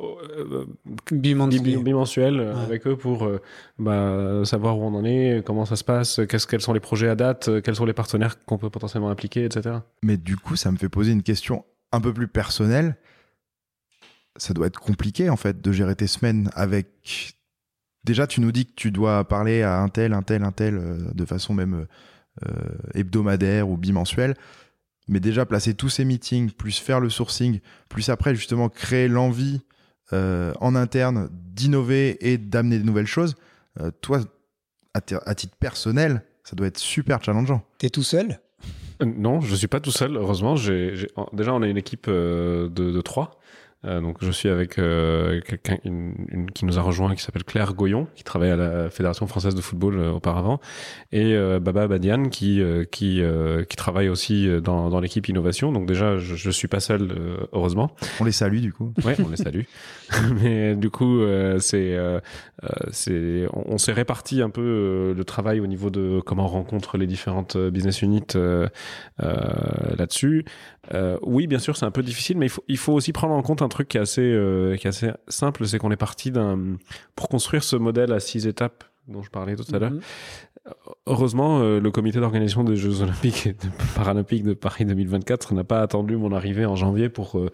[1.10, 3.28] bimensuel, avec eux pour
[3.78, 7.16] bah, savoir où on en est comment ça se passe quels sont les projets à
[7.16, 10.76] date quels sont les partenaires qu'on peut potentiellement impliquer etc mais du coup, ça me
[10.76, 12.96] fait poser une question un peu plus personnelle.
[14.36, 17.34] Ça doit être compliqué, en fait, de gérer tes semaines avec.
[18.04, 20.76] Déjà, tu nous dis que tu dois parler à un tel, un tel, un tel,
[20.76, 21.86] euh, de façon même
[22.46, 22.50] euh,
[22.94, 24.34] hebdomadaire ou bimensuelle.
[25.08, 29.60] Mais déjà, placer tous ces meetings, plus faire le sourcing, plus après, justement, créer l'envie
[30.12, 33.34] euh, en interne d'innover et d'amener de nouvelles choses.
[34.00, 34.20] toi,
[34.94, 37.62] à, titre personnel, ça doit être super challengeant.
[37.78, 38.38] T'es tout seul?
[39.04, 40.16] Non, je suis pas tout seul.
[40.16, 40.94] Heureusement, j'ai,
[41.32, 43.40] déjà on est une équipe euh, de, de trois.
[43.86, 47.74] Euh, donc je suis avec euh, quelqu'un une, qui nous a rejoint qui s'appelle Claire
[47.74, 50.60] Goyon qui travaille à la Fédération française de football euh, auparavant.
[51.12, 53.22] Et euh, Baba Badian qui qui
[53.68, 55.72] qui travaille aussi dans, dans l'équipe innovation.
[55.72, 57.12] Donc déjà je, je suis pas seul
[57.52, 57.90] heureusement.
[58.20, 58.92] On les salue du coup.
[59.04, 59.62] Ouais on les salue.
[60.42, 61.20] Mais du coup
[61.58, 61.96] c'est
[62.90, 67.06] c'est on, s'est réparti un peu le travail au niveau de comment on rencontre les
[67.06, 68.36] différentes business units
[69.18, 70.44] là-dessus
[71.22, 73.42] oui bien sûr c'est un peu difficile mais il faut il faut aussi prendre en
[73.42, 76.30] compte un truc qui est assez, euh, qui est assez simple, c'est qu'on est parti
[76.30, 76.76] d'un
[77.14, 79.90] pour construire ce modèle à six étapes dont je parlais tout à l'heure.
[79.90, 80.00] Mhm.
[81.06, 83.54] Heureusement, euh, le comité d'organisation des Jeux Olympiques et
[83.94, 87.50] Paralympiques de Paris 2024 n'a pas attendu mon arrivée en janvier pour euh,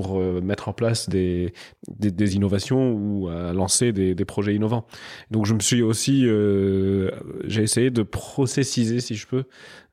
[0.00, 1.52] pour mettre en place des,
[1.88, 4.86] des, des innovations ou lancer des, des, projets innovants.
[5.30, 6.26] Donc je me suis aussi
[7.44, 9.44] j'ai essayé de processiser si je peux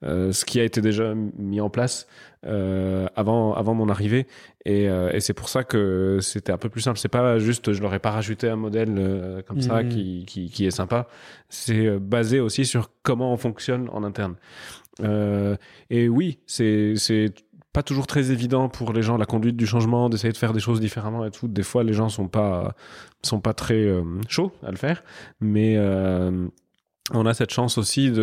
[0.04, 2.08] ce qui a été déjà mis en place
[2.46, 4.28] euh, avant avant mon arrivée
[4.64, 7.74] et, euh, et c'est pour ça que c'était un peu plus simple c'est pas juste
[7.74, 9.90] je leur ai pas rajouté un modèle euh, comme ça mmh.
[9.90, 11.08] qui, qui, qui est sympa
[11.50, 14.36] c'est euh, basé aussi sur comment on fonctionne en interne
[15.90, 17.34] et oui c'est c'est
[17.78, 20.60] pas toujours très évident pour les gens la conduite du changement d'essayer de faire des
[20.60, 21.48] choses différemment et tout.
[21.48, 22.74] Des fois les gens sont pas
[23.22, 23.88] sont pas très
[24.28, 25.04] chauds à le faire.
[25.42, 25.78] Mais
[27.14, 28.22] on a cette chance aussi de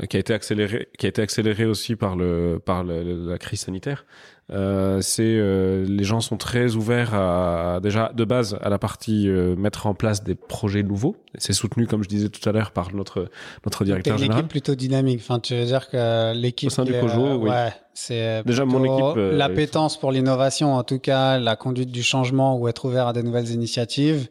[0.00, 4.06] euh, qui a été accélérée qui a été aussi par le par la crise sanitaire
[4.52, 9.28] euh, c'est euh, les gens sont très ouverts à déjà de base à la partie
[9.28, 12.72] euh, mettre en place des projets nouveaux c'est soutenu comme je disais tout à l'heure
[12.72, 13.30] par notre
[13.64, 16.84] notre directeur général une équipe plutôt dynamique enfin tu veux dire que l'équipe au sein
[16.84, 17.50] du Cojo oui.
[17.50, 22.58] ouais c'est déjà mon équipe l'appétence pour l'innovation en tout cas la conduite du changement
[22.58, 24.28] ou être ouvert à des nouvelles initiatives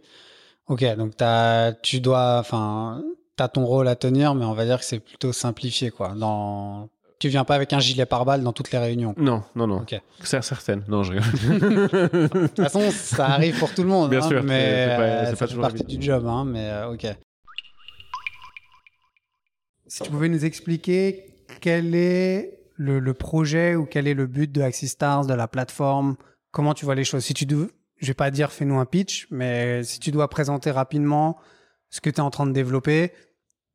[0.67, 3.01] ok donc as, tu dois enfin
[3.39, 6.10] t'as ton rôle à tenir, mais on va dire que c'est plutôt simplifié, quoi.
[6.10, 6.89] Dans...
[7.19, 9.13] Tu viens pas avec un gilet pare-balles dans toutes les réunions.
[9.17, 9.82] Non, non, non.
[9.82, 9.99] Ok.
[10.23, 10.86] C'est certaine.
[10.88, 14.10] Non, je de toute façon, ça arrive pour tout le monde.
[14.10, 14.41] Bien hein, sûr.
[14.41, 17.08] Mais c'est pas, toujours partie du job, hein, mais euh, ok.
[19.88, 21.25] Si tu pouvais nous expliquer
[21.60, 26.15] quel est le, le, projet ou quel est le but de Axistars, de la plateforme,
[26.51, 27.25] comment tu vois les choses?
[27.25, 30.71] Si tu dois, je vais pas dire fais-nous un pitch, mais si tu dois présenter
[30.71, 31.38] rapidement
[31.89, 33.12] ce que tu es en train de développer,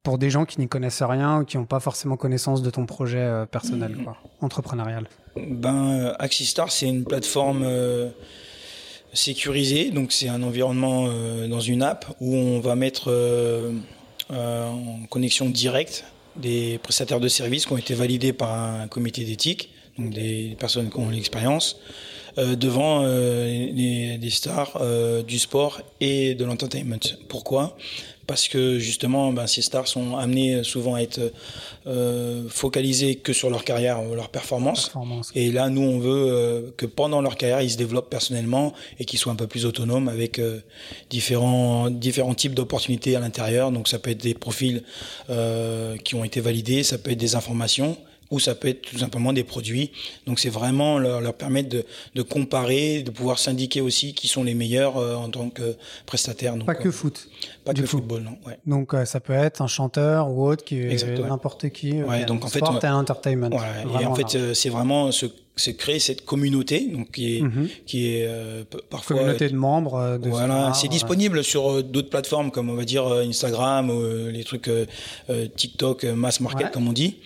[0.05, 2.87] pour des gens qui n'y connaissent rien ou qui n'ont pas forcément connaissance de ton
[2.87, 5.09] projet euh, personnel, quoi, entrepreneurial.
[5.35, 8.11] Ben, euh, Axistar, c'est une plateforme euh,
[9.15, 11.09] sécurisée, donc c'est un environnement
[11.49, 13.11] dans une app où on va mettre
[14.31, 16.05] en connexion directe
[16.37, 20.91] des prestataires de services qui ont été validés par un comité d'éthique, donc des personnes
[20.91, 21.79] qui ont l'expérience,
[22.37, 24.83] devant les, des stars
[25.25, 26.99] du sport et de l'entertainment.
[27.29, 27.77] Pourquoi?
[28.27, 31.21] Parce que justement, ben, ces stars sont amenés souvent à être
[31.87, 34.93] euh, focalisés que sur leur carrière, leur performance.
[35.35, 39.05] Et là, nous, on veut euh, que pendant leur carrière, ils se développent personnellement et
[39.05, 40.61] qu'ils soient un peu plus autonomes avec euh,
[41.11, 43.71] différents différents types d'opportunités à l'intérieur.
[43.71, 44.83] Donc, ça peut être des profils
[45.31, 47.97] euh, qui ont été validés, ça peut être des informations
[48.35, 49.93] ou ça peut être tout simplement des produits.
[50.27, 54.43] Donc c'est vraiment leur, leur permettre de, de, comparer, de pouvoir s'indiquer aussi qui sont
[54.43, 56.57] les meilleurs euh, en tant que prestataires.
[56.67, 57.29] pas que foot.
[57.65, 58.37] Pas que football, non.
[58.45, 58.59] Ouais.
[58.67, 60.81] Donc euh, ça peut être un chanteur ou autre qui
[61.29, 62.03] n'importe qui.
[62.03, 63.51] Ouais, donc en fait, sport entertainment.
[64.01, 67.69] et en fait, euh, c'est vraiment ce c'est créer cette communauté donc qui est mhm.
[67.87, 68.29] qui est
[68.91, 73.07] parfois communauté de membres de voilà c'est disponible sur d'autres plateformes comme on va dire
[73.07, 74.69] Instagram ou les trucs
[75.55, 77.19] TikTok mass market comme on dit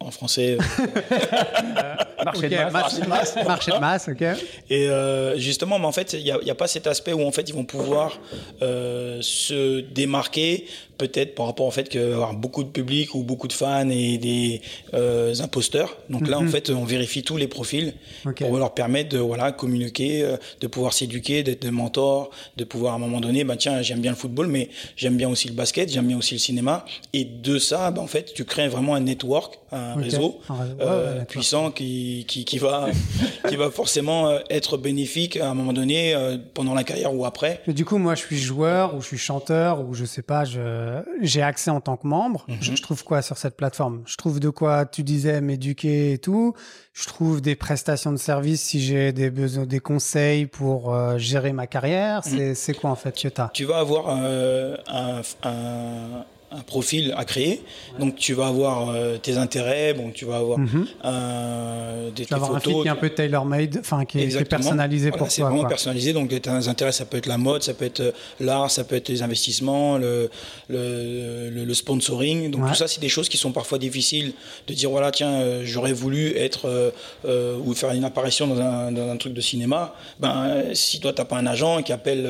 [0.00, 0.56] en français.
[2.24, 3.36] marché, de masse.
[3.46, 4.08] marché, de masse.
[4.08, 4.22] ok.
[4.70, 7.32] Et euh, justement, mais en fait, il n'y a, a, pas cet aspect où en
[7.32, 8.18] fait ils vont pouvoir
[8.62, 10.66] euh, se démarquer
[11.00, 13.54] peut-être par rapport au fait qu'il va y avoir beaucoup de public ou beaucoup de
[13.54, 14.60] fans et des
[14.92, 15.96] euh, imposteurs.
[16.10, 16.50] Donc là, en mhm.
[16.50, 17.94] fait, on vérifie tous les profils
[18.36, 22.92] pour leur permettre de voilà communiquer, euh, de pouvoir s'éduquer, d'être des mentors, de pouvoir
[22.92, 25.54] à un moment donné, bah tiens, j'aime bien le football, mais j'aime bien aussi le
[25.54, 26.84] basket, j'aime bien aussi le cinéma.
[27.14, 30.40] Et de ça, bah, en fait, tu crées vraiment un network, un réseau,
[30.80, 32.88] euh, puissant qui, qui, qui va
[33.48, 36.14] qui va forcément être bénéfique à un moment donné
[36.52, 37.62] pendant la carrière ou après.
[37.66, 40.44] Mais du coup, moi, je suis joueur ou je suis chanteur ou je sais pas,
[40.44, 40.89] je
[41.20, 42.44] j'ai accès en tant que membre.
[42.48, 42.56] Mhm.
[42.60, 44.02] Je, trouve quoi sur cette plateforme?
[44.06, 46.54] Je trouve de quoi tu disais m'éduquer et tout.
[46.92, 51.52] Je trouve des prestations de services si j'ai des besoins, des conseils pour euh, gérer
[51.52, 52.22] ma carrière.
[52.26, 52.54] Mhm.
[52.54, 53.50] C'est quoi en fait, Yota?
[53.54, 57.62] Tu vas avoir euh, un, un un profil à créer.
[57.98, 60.58] Donc tu vas avoir euh, tes intérêts, bon, tu vas avoir
[61.04, 64.20] euh, des tu vas avoir photos, un feed qui est un peu tailor-made, enfin qui,
[64.20, 65.30] est, personnalisé pour toi.
[65.30, 66.12] C'est vraiment personnalisé.
[66.12, 68.96] Donc tes intérêts, ça peut être la mode, ça peut être euh, l'art, ça peut
[68.96, 70.28] être les investissements, le,
[70.68, 72.50] le, le, sponsoring.
[72.50, 74.32] Donc tout ça, c'est des choses qui sont parfois difficiles
[74.66, 76.92] de dire voilà, tiens, euh, j'aurais voulu être
[77.24, 79.94] ou faire une apparition dans un, dans un, truc de cinéma.
[80.18, 82.22] Ben si toi t'as pas un agent qui appelle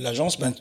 [0.00, 0.52] l'agence, ben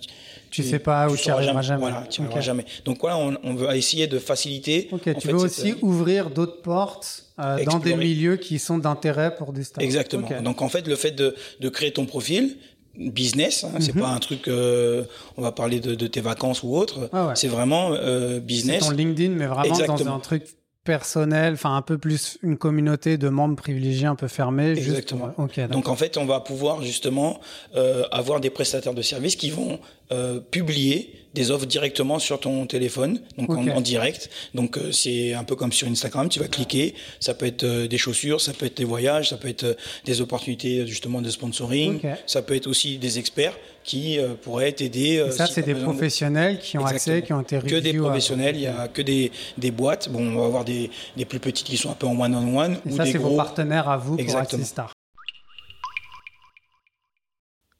[0.50, 1.80] tu sais pas où tu arriveras jamais.
[1.80, 2.66] Voilà, tu arriveras jamais.
[2.86, 4.90] Donc voilà, on, on, veut essayer de faciliter.
[4.92, 9.54] Ok, tu veux aussi ouvrir d'autres portes euh, dans des milieux qui sont d'intérêt pour
[9.54, 9.84] des stars.
[9.84, 10.28] Exactement.
[10.42, 12.58] Donc en fait, le fait de, de créer ton profil,
[12.98, 14.02] business, hein, c'est mhm.
[14.02, 15.04] pas un truc, euh,
[15.38, 18.84] on va parler de, de, tes vacances ou autre, c'est vraiment euh, business.
[18.84, 20.44] C'est ton LinkedIn, mais vraiment dans un truc
[20.90, 24.72] personnel, enfin un peu plus une communauté de membres privilégiés un peu fermés.
[24.72, 25.32] Exactement.
[25.70, 27.40] Donc en fait, on va pouvoir justement
[27.76, 29.80] euh, avoir des prestataires de services qui vont
[30.12, 34.30] euh, publier des offres directement sur ton téléphone, donc en, direct.
[34.56, 37.88] Donc euh, c'est un peu comme sur Instagram, tu vas cliquer, ça peut être euh,
[37.88, 39.74] des chaussures, ça peut être des voyages, ça peut être euh,
[40.06, 43.56] des opportunités justement de sponsoring, ça peut être aussi des experts
[43.90, 45.26] qui pourraient t'aider.
[45.32, 48.68] ça, c'est des professionnels qui ont accès, qui ont été Que des professionnels, il y
[48.68, 50.10] a que des, des boîtes.
[50.10, 52.78] Bon, on va avoir des, des plus petites qui sont un peu en one-on-one.
[52.86, 54.64] ou ça, c'est vos partenaires à vous Exactement.
[54.76, 54.94] pour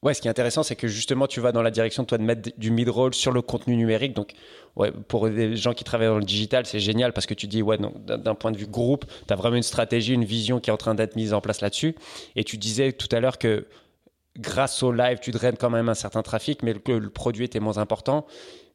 [0.02, 2.22] Ouais, ce qui est intéressant, c'est que justement, tu vas dans la direction, toi, de
[2.22, 4.14] mettre du mid-roll sur le contenu numérique.
[4.14, 4.32] Donc,
[4.76, 7.60] ouais, pour des gens qui travaillent dans le digital, c'est génial parce que tu dis,
[7.60, 10.72] ouais, d'un point de vue groupe, tu as vraiment une stratégie, une vision qui est
[10.72, 11.96] en train d'être mise en place là-dessus.
[12.34, 13.66] Et tu disais tout à l'heure que
[14.38, 17.78] grâce au live, tu draines quand même un certain trafic, mais le produit était moins
[17.78, 18.26] important.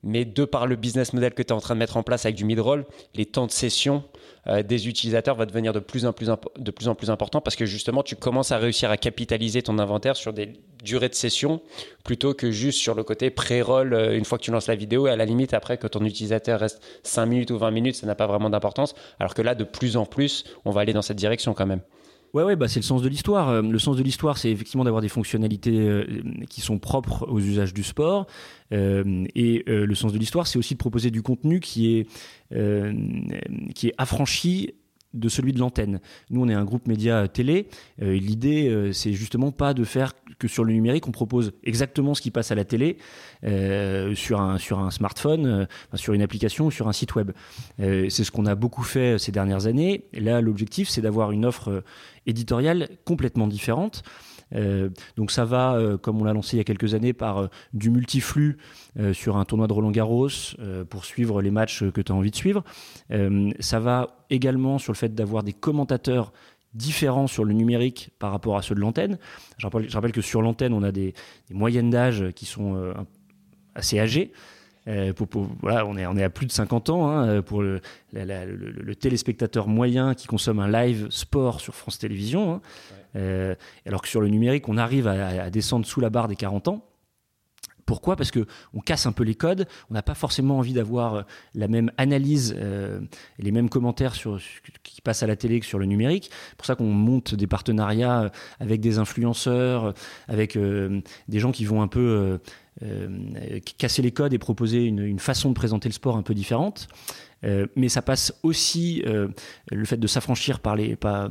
[0.08, 2.26] Mais de par le business model que tu es en train de mettre en place
[2.26, 4.04] avec du mid-roll, les temps de session
[4.46, 7.56] euh, des utilisateurs va devenir de plus, en plus de plus en plus important parce
[7.56, 11.60] que justement, tu commences à réussir à capitaliser ton inventaire sur des durées de session
[12.04, 15.08] plutôt que juste sur le côté pré-roll euh, une fois que tu lances la vidéo
[15.08, 18.06] et à la limite après que ton utilisateur reste 5 minutes ou 20 minutes, ça
[18.06, 18.94] n'a pas vraiment d'importance.
[19.20, 21.82] Alors que là, de plus en plus, on va aller dans cette direction quand même.
[22.36, 23.50] Ouais, ouais, bah c'est le sens de l'histoire.
[23.50, 26.06] Euh, le sens de l'histoire, c'est effectivement d'avoir des fonctionnalités
[26.50, 28.28] qui sont propres aux usages du sport.
[28.72, 32.08] et le sens de l'histoire, c'est aussi de proposer du contenu qui est
[32.54, 32.94] euh,
[33.74, 34.76] qui est affranchi
[35.16, 36.00] de celui de l'antenne.
[36.30, 37.68] Nous, on est un groupe média télé.
[38.02, 42.14] Euh, L'idée, euh, c'est justement pas de faire que sur le numérique, on propose exactement
[42.14, 42.98] ce qui passe à la télé
[43.46, 44.58] euh, sur, un,
[44.92, 47.32] smartphone, sur une application ou sur un site web.
[47.80, 50.04] c'est ce qu'on a beaucoup fait ces dernières années.
[50.14, 51.84] Là, l'objectif, c'est d'avoir une offre
[52.26, 54.04] éditoriale complètement différente.
[54.54, 57.38] Euh, donc ça va, euh, comme on l'a lancé il y a quelques années, par
[57.38, 58.58] euh, du multiflux
[59.14, 60.30] sur un tournoi de Roland Garros
[60.90, 62.64] pour suivre les matchs que tu as envie de suivre.
[63.60, 66.32] ça va également sur le fait d'avoir des commentateurs
[66.74, 69.18] différents sur le numérique par rapport à ceux de l'antenne.
[69.58, 71.14] Je rappelle, que sur l'antenne, on a des,
[71.52, 72.94] moyennes d'âge qui sont
[73.76, 74.32] assez âgées.
[75.62, 77.82] Voilà, on est, on est à plus de 50 ans hein, pour le,
[79.00, 82.54] téléspectateur moyen qui consomme un live sport sur France Télévisions.
[82.54, 82.62] Hein.
[83.16, 86.68] Euh, alors que sur le numérique, on arrive à, descendre sous la barre des 40
[86.68, 86.86] ans.
[87.86, 88.16] Pourquoi?
[88.16, 89.68] Parce que on casse un peu les codes.
[89.90, 91.22] On n'a pas forcément envie d'avoir euh,
[91.54, 93.00] la même analyse euh,
[93.40, 94.40] les mêmes commentaires sur
[94.84, 96.32] qui passent à la télé que sur le numérique.
[96.50, 99.94] C'est pour ça qu'on monte des partenariats avec des influenceurs,
[100.28, 102.40] avec des gens qui vont un peu
[103.78, 106.88] casser les codes et proposer une, façon de présenter le sport un peu différente.
[107.46, 109.28] Euh, mais ça passe aussi euh,
[109.72, 111.30] le fait de s'affranchir par les pas,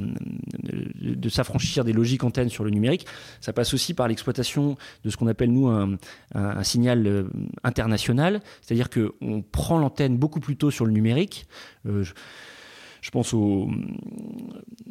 [1.00, 3.07] de s'affranchir des logiques antennes sur le numérique.
[3.40, 5.96] Ça passe aussi par l'exploitation de ce qu'on appelle nous un,
[6.35, 7.24] un, signal euh,
[7.62, 11.46] international, c'est-à-dire que on prend l'antenne beaucoup plus tôt sur le numérique.
[11.85, 12.12] Je,
[13.00, 13.70] je pense au,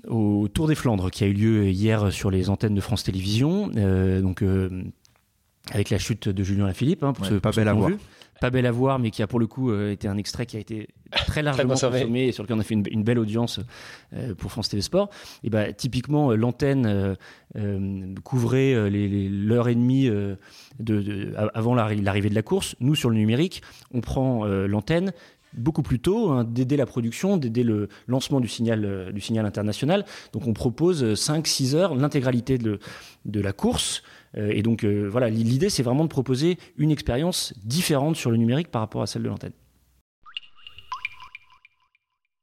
[0.08, 3.68] au, Tour des Flandres qui a eu lieu hier sur les antennes de France Télévisions.
[3.68, 4.44] donc
[5.72, 7.90] avec la chute de Julien Lafilippe, hein, pour pas belle à voir
[8.44, 10.60] pas belle à voir, mais qui a pour le coup été un extrait qui a
[10.60, 10.90] été
[11.28, 13.62] très largement consommé et sur lequel on a fait une, belle audience
[14.38, 15.10] pour France TV Sport.
[15.46, 17.16] Et bah, typiquement, l'antenne
[18.26, 20.10] couvrait l'heure et demie
[20.78, 22.76] de, avant l'arrivée de la course.
[22.82, 23.62] Nous, sur le numérique,
[23.94, 25.14] on prend l'antenne
[25.56, 29.46] beaucoup plus tôt, hein, d'aider la production, d'aider le lancement du signal, euh, du signal
[29.46, 30.06] international.
[30.34, 32.80] Donc on propose 5-6 heures, l'intégralité de,
[33.26, 34.04] de, la course.
[34.38, 38.38] Euh, et donc euh, voilà, l'idée c'est vraiment de proposer une expérience différente sur le
[38.38, 39.54] numérique par rapport à celle de l'antenne.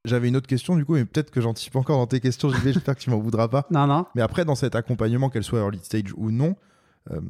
[0.06, 2.96] J'avais une autre question du coup, mais peut-être que j'anticipe encore dans tes questions, j'espère
[2.96, 3.66] que tu m'en voudras pas.
[3.70, 4.06] Non, non.
[4.14, 6.56] Mais après, dans cet accompagnement, qu'elle soit early stage ou non,
[7.10, 7.20] euh,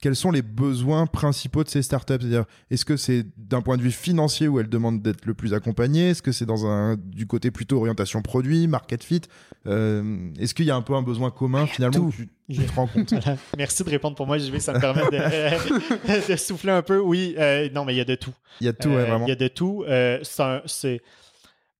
[0.00, 2.16] quels sont les besoins principaux de ces startups?
[2.20, 5.54] C'est-à-dire, est-ce que c'est d'un point de vue financier où elles demandent d'être le plus
[5.54, 6.10] accompagnées?
[6.10, 9.22] Est-ce que c'est dans un du côté plutôt orientation produit, market fit?
[9.66, 13.14] Euh, Est-ce qu'il y a un peu un besoin commun finalement tu, te rends compte?
[13.56, 16.98] Merci de répondre pour moi, vais Ça me permet de, de souffler un peu.
[16.98, 18.34] Oui, euh, non, mais il y a de tout.
[18.60, 19.26] Il y a de tout, vraiment.
[19.26, 19.84] Il y a de tout.
[20.66, 21.00] c'est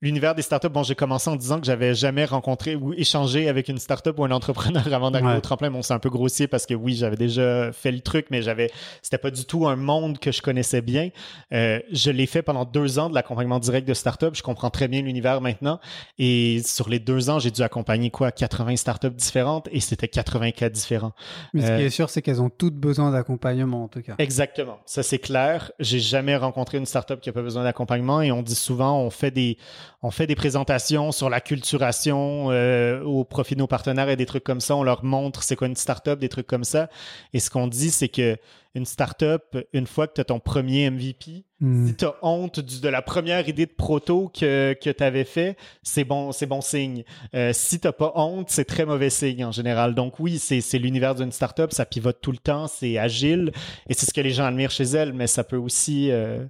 [0.04, 3.68] l'univers des startups, bon, j'ai commencé en disant que j'avais jamais rencontré ou échangé avec
[3.68, 5.70] une startup ou un entrepreneur avant d'arriver au tremplin.
[5.70, 8.70] Bon, c'est un peu grossier parce que oui, j'avais déjà fait le truc, mais j'avais,
[9.00, 11.08] c'était pas du tout un monde que je connaissais bien.
[11.52, 14.34] Euh, je l'ai fait pendant deux ans de l'accompagnement direct de startups.
[14.34, 15.80] Je comprends très bien l'univers maintenant.
[16.18, 20.50] Et sur les deux ans, j'ai dû accompagner quoi, 80 startups différentes et c'était 80
[20.50, 21.14] cas différents.
[21.54, 24.16] Mais ce qui euh, est sûr, c'est qu'elles ont toutes besoin d'accompagnement, en tout cas.
[24.18, 24.78] Exactement.
[24.84, 25.72] Ça, c'est clair.
[25.80, 29.08] J'ai jamais rencontré une startup qui a pas besoin d'accompagnement et on dit souvent, on
[29.08, 29.56] fait des,
[30.04, 34.26] on fait des présentations sur la culturation euh, au profit de nos partenaires et des
[34.26, 34.76] trucs comme ça.
[34.76, 36.90] On leur montre c'est quoi une startup, des trucs comme ça.
[37.32, 38.36] Et ce qu'on dit, c'est que
[38.74, 41.86] une startup, une fois que tu as ton premier MVP, hmm.
[41.86, 45.56] si tu as honte de la première idée de proto que, que tu avais fait,
[45.82, 47.04] c'est bon, c'est bon signe.
[47.34, 49.94] Euh, si tu pas honte, c'est très mauvais signe en général.
[49.94, 53.52] Donc oui, c'est l'univers d'une startup, ça pivote tout le temps, c'est agile
[53.88, 56.44] et c'est ce que les gens admirent chez elle, mais ça peut aussi euh,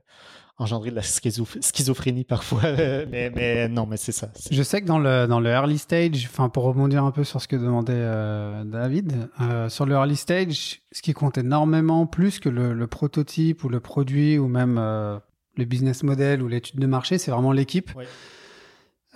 [0.56, 2.62] engendrer de la schizophrénie parfois.
[3.10, 4.28] mais, mais, non, mais c'est ça.
[4.50, 7.40] Je sais que dans le, dans le early stage, enfin pour rebondir un peu sur
[7.40, 12.38] ce que demandait euh, David, euh, sur le early stage, ce qui compte énormément plus
[12.38, 15.18] que le, le prototype ou le produit ou même euh,
[15.56, 17.90] le business model ou l'étude de marché, c'est vraiment l'équipe.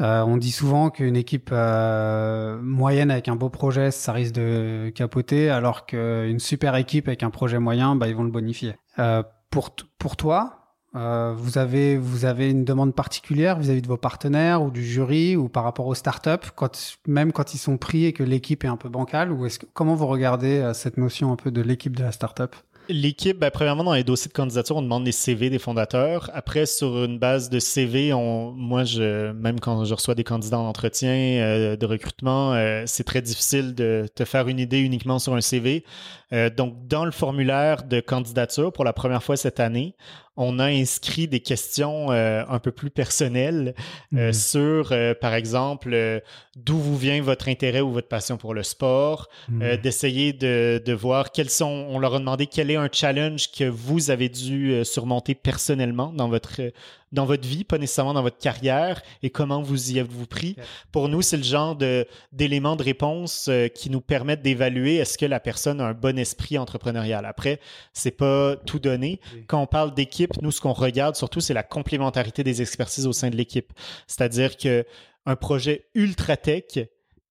[0.01, 5.87] on dit souvent qu'une équipe moyenne avec un beau projet, ça risque de capoter, alors
[5.87, 8.75] qu'une super équipe avec un projet moyen, bah, ils vont le bonifier.
[9.51, 10.58] pour, pour toi,
[10.97, 15.37] euh, vous, avez, vous avez une demande particulière vis-à-vis de vos partenaires ou du jury
[15.37, 18.69] ou par rapport aux startups, quand, même quand ils sont pris et que l'équipe est
[18.69, 21.95] un peu bancale ou est-ce comment vous regardez euh, cette notion un peu de l'équipe
[21.95, 22.57] de la startup?
[22.91, 26.31] L'équipe, ben, premièrement, dans les dossiers de candidature, on demande les CV des fondateurs.
[26.33, 30.59] Après, sur une base de CV, on, moi, je, même quand je reçois des candidats
[30.59, 32.55] en entretien euh, de recrutement,
[32.87, 35.85] c'est très difficile de te faire une idée uniquement sur un CV.
[36.57, 39.95] Donc, dans le formulaire de candidature, pour la première fois cette année,
[40.39, 43.75] on a inscrit des questions un peu plus personnelles
[44.13, 44.33] mhm.
[44.33, 46.23] sur, par exemple,
[46.57, 49.77] d'où vous vient votre intérêt ou votre passion pour le sport, mhm.
[49.79, 53.65] d'essayer de, de voir quels sont, on leur a demandé quel est un challenge que
[53.65, 56.61] vous avez dû euh, surmonter personnellement dans votre
[57.13, 60.57] dans votre vie, pas nécessairement dans votre carrière, et comment vous y avez-vous pris?
[60.93, 61.77] Pour nous, c'est le genre
[62.33, 66.19] d'éléments de réponse euh, qui nous permettent d'évaluer est-ce que la personne a un bon
[66.19, 67.25] esprit entrepreneurial?
[67.25, 67.61] Après,
[67.93, 69.21] c'est pas tout donné.
[69.47, 73.13] Quand on parle d'équipe, nous, ce qu'on regarde surtout, c'est la complémentarité des expertises au
[73.13, 73.73] sein de l'équipe.
[74.07, 74.85] C'est-à-dire que
[75.27, 76.89] un projet ultra tech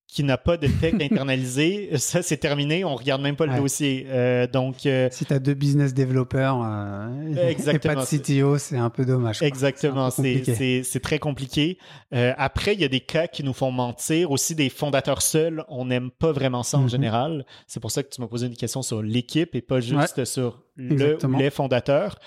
[0.08, 4.08] qui n'a pas de tech internalisé, ça c'est terminé, on regarde même pas le dossier.
[4.10, 8.78] Euh, donc euh, si tu as deux business développeurs euh, et pas de CTO, c'est
[8.78, 9.41] un peu dommage.
[9.41, 11.78] Exactement, c'est très compliqué.
[12.13, 15.65] Euh, après, il y a des cas qui nous font mentir, aussi des fondateurs seuls,
[15.67, 16.89] on n'aime pas vraiment ça en mhm.
[16.89, 17.46] général.
[17.67, 20.63] C'est pour ça que tu m'as posé une question sur l'équipe et pas juste sur
[20.77, 22.17] le les fondateurs.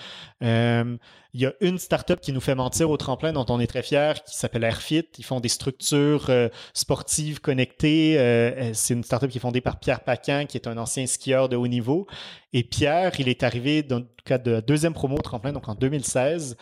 [0.42, 0.96] Euh,
[1.32, 3.82] il y a une startup qui nous fait mentir au tremplin dont on est très
[3.82, 5.06] fier, qui s'appelle Airfit.
[5.18, 8.18] Ils font des structures euh, sportives connectées.
[8.18, 11.48] Euh, c'est une startup qui est fondée par Pierre Paquin, qui est un ancien skieur
[11.48, 12.08] de haut niveau.
[12.52, 15.68] Et Pierre, il est arrivé dans le cadre de la deuxième promo au tremplin, donc
[15.68, 16.56] en 2016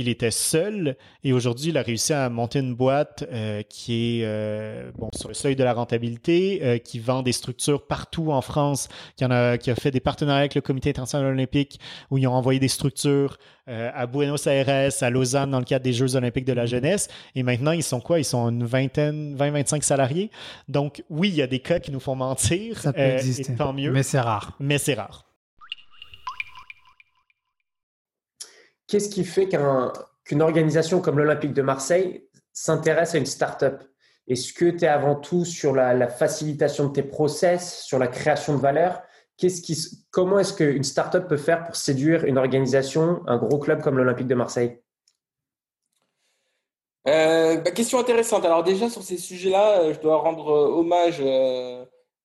[0.00, 4.24] il était seul et aujourd'hui, il a réussi à monter une boîte euh, qui est
[4.24, 8.40] euh, bon, sur le seuil de la rentabilité, euh, qui vend des structures partout en
[8.40, 11.78] France, qui, en a, qui a fait des partenariats avec le Comité international olympique
[12.10, 15.92] où ils ont envoyé des structures à Buenos Aires, à Lausanne dans le cadre des
[15.92, 17.06] Jeux olympiques de la jeunesse.
[17.36, 18.18] Et maintenant, ils sont quoi?
[18.18, 20.32] Ils sont une vingtaine, 20-25 salariés.
[20.66, 22.80] Donc oui, il y a des cas qui nous font mentir.
[22.80, 23.54] Ça peut exister.
[23.54, 23.92] tant mieux.
[23.92, 24.56] Mais c'est rare.
[24.58, 25.29] Mais c'est rare.
[28.90, 33.82] Qu'est-ce qui fait qu'une organisation comme l'Olympique de Marseille s'intéresse à une start-up?
[34.26, 38.54] Est-ce que tu es avant tout sur la, facilitation de tes process, sur la création
[38.54, 39.00] de valeur?
[40.10, 44.26] Comment est-ce qu'une startup peut faire pour séduire une organisation, un gros club comme l'Olympique
[44.26, 44.78] de Marseille?
[47.08, 48.44] Euh, bah, question intéressante.
[48.44, 51.20] Alors déjà sur ces sujets-là, euh, je dois rendre hommage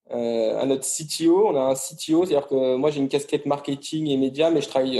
[0.09, 1.47] à notre CTO.
[1.47, 4.67] On a un CTO, c'est-à-dire que moi j'ai une casquette marketing et médias, mais je
[4.67, 4.99] travaille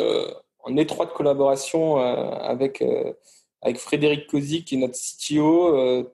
[0.66, 2.84] en étroite collaboration avec
[3.61, 6.05] avec Frédéric Kozik, qui est notre CTO,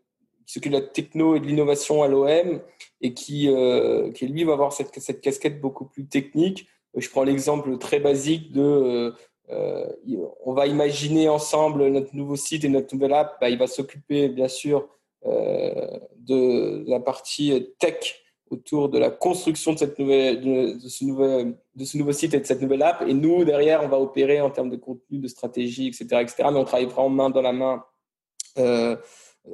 [0.51, 2.61] qui s'occupe de la techno et de l'innovation à l'OM
[2.99, 6.67] et qui, euh, qui, lui va avoir cette, cette casquette beaucoup plus technique.
[6.95, 9.11] Je prends l'exemple très basique de euh,
[9.49, 13.37] euh, on va imaginer ensemble notre nouveau site et notre nouvelle app.
[13.39, 14.87] Bah, il va s'occuper bien sûr
[15.23, 21.85] de la partie tech autour de la construction de, cette nouvelle, de, ce nouvel, de
[21.85, 23.03] ce nouveau site et de cette nouvelle app.
[23.07, 26.21] Et nous, derrière, on va opérer en termes de contenu, de stratégie, etc.
[26.21, 26.35] etc.
[26.51, 27.83] mais on travaille vraiment main dans la main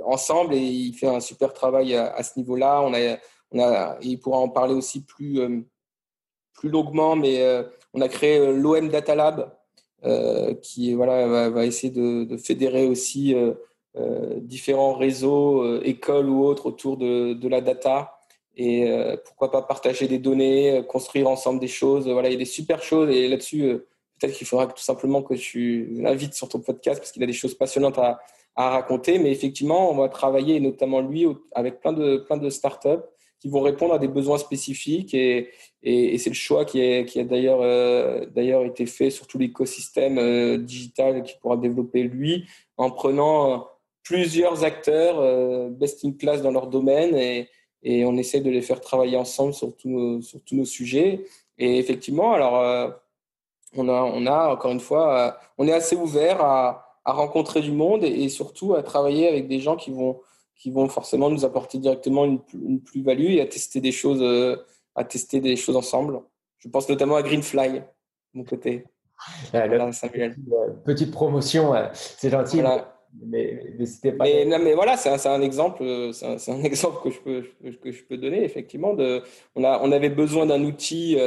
[0.03, 2.81] ensemble et il fait un super travail à, ce niveau-là.
[2.81, 3.17] On a,
[3.51, 5.61] on a, il pourra en parler aussi plus, euh,
[6.53, 7.63] plus longuement, mais euh,
[7.93, 9.53] on a créé euh, l'OM Data Lab
[10.61, 13.35] qui voilà, va, essayer de, fédérer aussi
[14.37, 18.16] différents réseaux, écoles ou autres autour de la data.
[18.57, 18.91] Et
[19.23, 22.09] pourquoi pas partager des données, construire ensemble des choses.
[22.09, 23.61] Voilà, il y a des super choses et là-dessus,
[24.19, 27.33] peut-être qu'il faudra tout simplement que tu l'invites sur ton podcast parce qu'il a des
[27.33, 28.19] choses passionnantes à,
[28.55, 29.19] à raconter.
[29.19, 33.05] Mais effectivement, on va travailler, notamment lui, avec plein de, plein de startups
[33.39, 35.13] qui vont répondre à des besoins spécifiques.
[35.13, 35.49] Et,
[35.83, 40.17] et, c'est le choix qui, est, qui a d'ailleurs euh, été fait sur tout l'écosystème
[40.17, 42.45] euh, digital qu'il pourra développer lui,
[42.77, 43.57] en prenant euh,
[44.03, 47.49] plusieurs acteurs best in class dans leur domaine et,
[47.83, 51.25] et on essaie de les faire travailler ensemble sur tous nos, sur tous nos sujets.
[51.57, 52.93] Et effectivement, alors,
[53.75, 57.71] on, a, on a, encore une fois, on est assez ouvert à, à rencontrer du
[57.71, 60.19] monde et, surtout à travailler avec des gens qui vont,
[60.57, 64.57] qui vont forcément nous apporter directement une, plus-value et à tester des choses, euh,
[64.93, 66.19] à tester des choses ensemble.
[66.57, 67.83] Je pense notamment à Greenfly, de
[68.33, 68.83] mon côté.
[69.53, 70.35] voilà, Samuel.
[70.51, 72.61] Euh, petite promotion, euh, c'est gentil.
[73.13, 74.25] Mais, mais, pas.
[74.25, 75.83] Mais, non, mais voilà, c'est un, un, exemple,
[76.13, 77.43] c'est un, exemple que je peux,
[77.83, 78.93] que je peux donner effectivement.
[78.93, 79.23] De,
[79.55, 81.17] on, a, on avait besoin d'un outil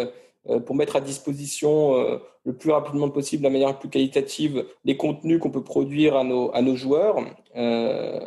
[0.49, 3.91] euh, pour mettre à disposition euh, le plus rapidement possible, de la manière la plus
[3.91, 7.19] qualitative, les contenus qu'on peut produire à nos, à nos joueurs.
[7.57, 8.27] Euh,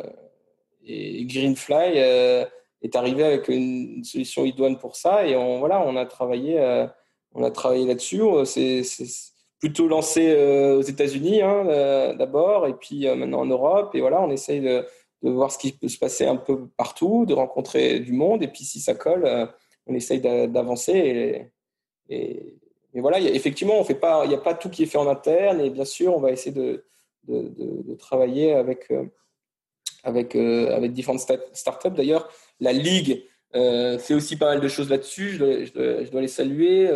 [0.86, 6.04] et Greenfly est arrivé avec une solution idoine pour ça et on, voilà, on a
[6.04, 6.86] travaillé,
[7.32, 8.20] on a travaillé là-dessus.
[8.44, 8.82] C'est
[9.64, 10.34] plutôt lancé
[10.76, 13.94] aux États-Unis hein, d'abord et puis maintenant en Europe.
[13.94, 14.84] Et voilà, on essaye de,
[15.22, 18.42] voir ce qui peut se passer un peu partout, de rencontrer du monde.
[18.42, 19.48] Et puis si ça colle,
[19.86, 21.50] on essaye d'avancer.
[22.08, 22.54] Et,
[22.94, 25.60] voilà, effectivement, on fait il n'y a pas tout qui est fait en interne.
[25.60, 26.84] Et bien sûr, on va essayer de,
[27.98, 29.06] travailler avec, euh,
[30.02, 31.20] avec, euh, différentes
[31.52, 31.90] startups.
[31.90, 32.28] D'ailleurs,
[32.60, 35.38] la Ligue euh, fait aussi pas mal de choses là-dessus.
[35.38, 36.90] Je dois, les saluer.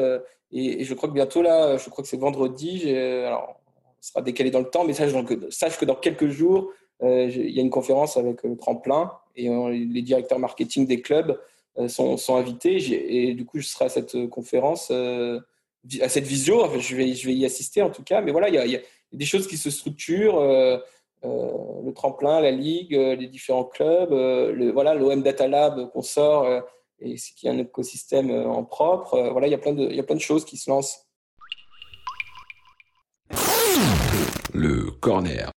[0.52, 2.90] Et, je crois que bientôt, là, je crois que c'est vendredi.
[2.90, 6.72] Alors, on sera décalé dans le temps, mais sache, que dans quelques jours,
[7.02, 11.38] il y a une conférence avec le Tremplin et les directeurs marketing des clubs
[11.78, 12.76] euh, sont, invités.
[13.28, 15.38] Et du coup, je serai à cette euh, conférence, euh,
[16.00, 16.64] à cette visio.
[16.78, 18.20] je, vais, je vais y assister en tout cas.
[18.20, 18.80] Mais voilà, il y a,
[19.12, 20.40] des choses qui se structurent.
[21.22, 24.12] le tremplin, la ligue, les différents clubs,
[24.74, 26.46] voilà, l'OM Data Lab qu'on sort
[27.00, 29.30] et qui est un écosystème en propre.
[29.30, 31.06] voilà, il y a plein de, il y a plein de choses qui se lancent.
[34.52, 35.50] Le corner.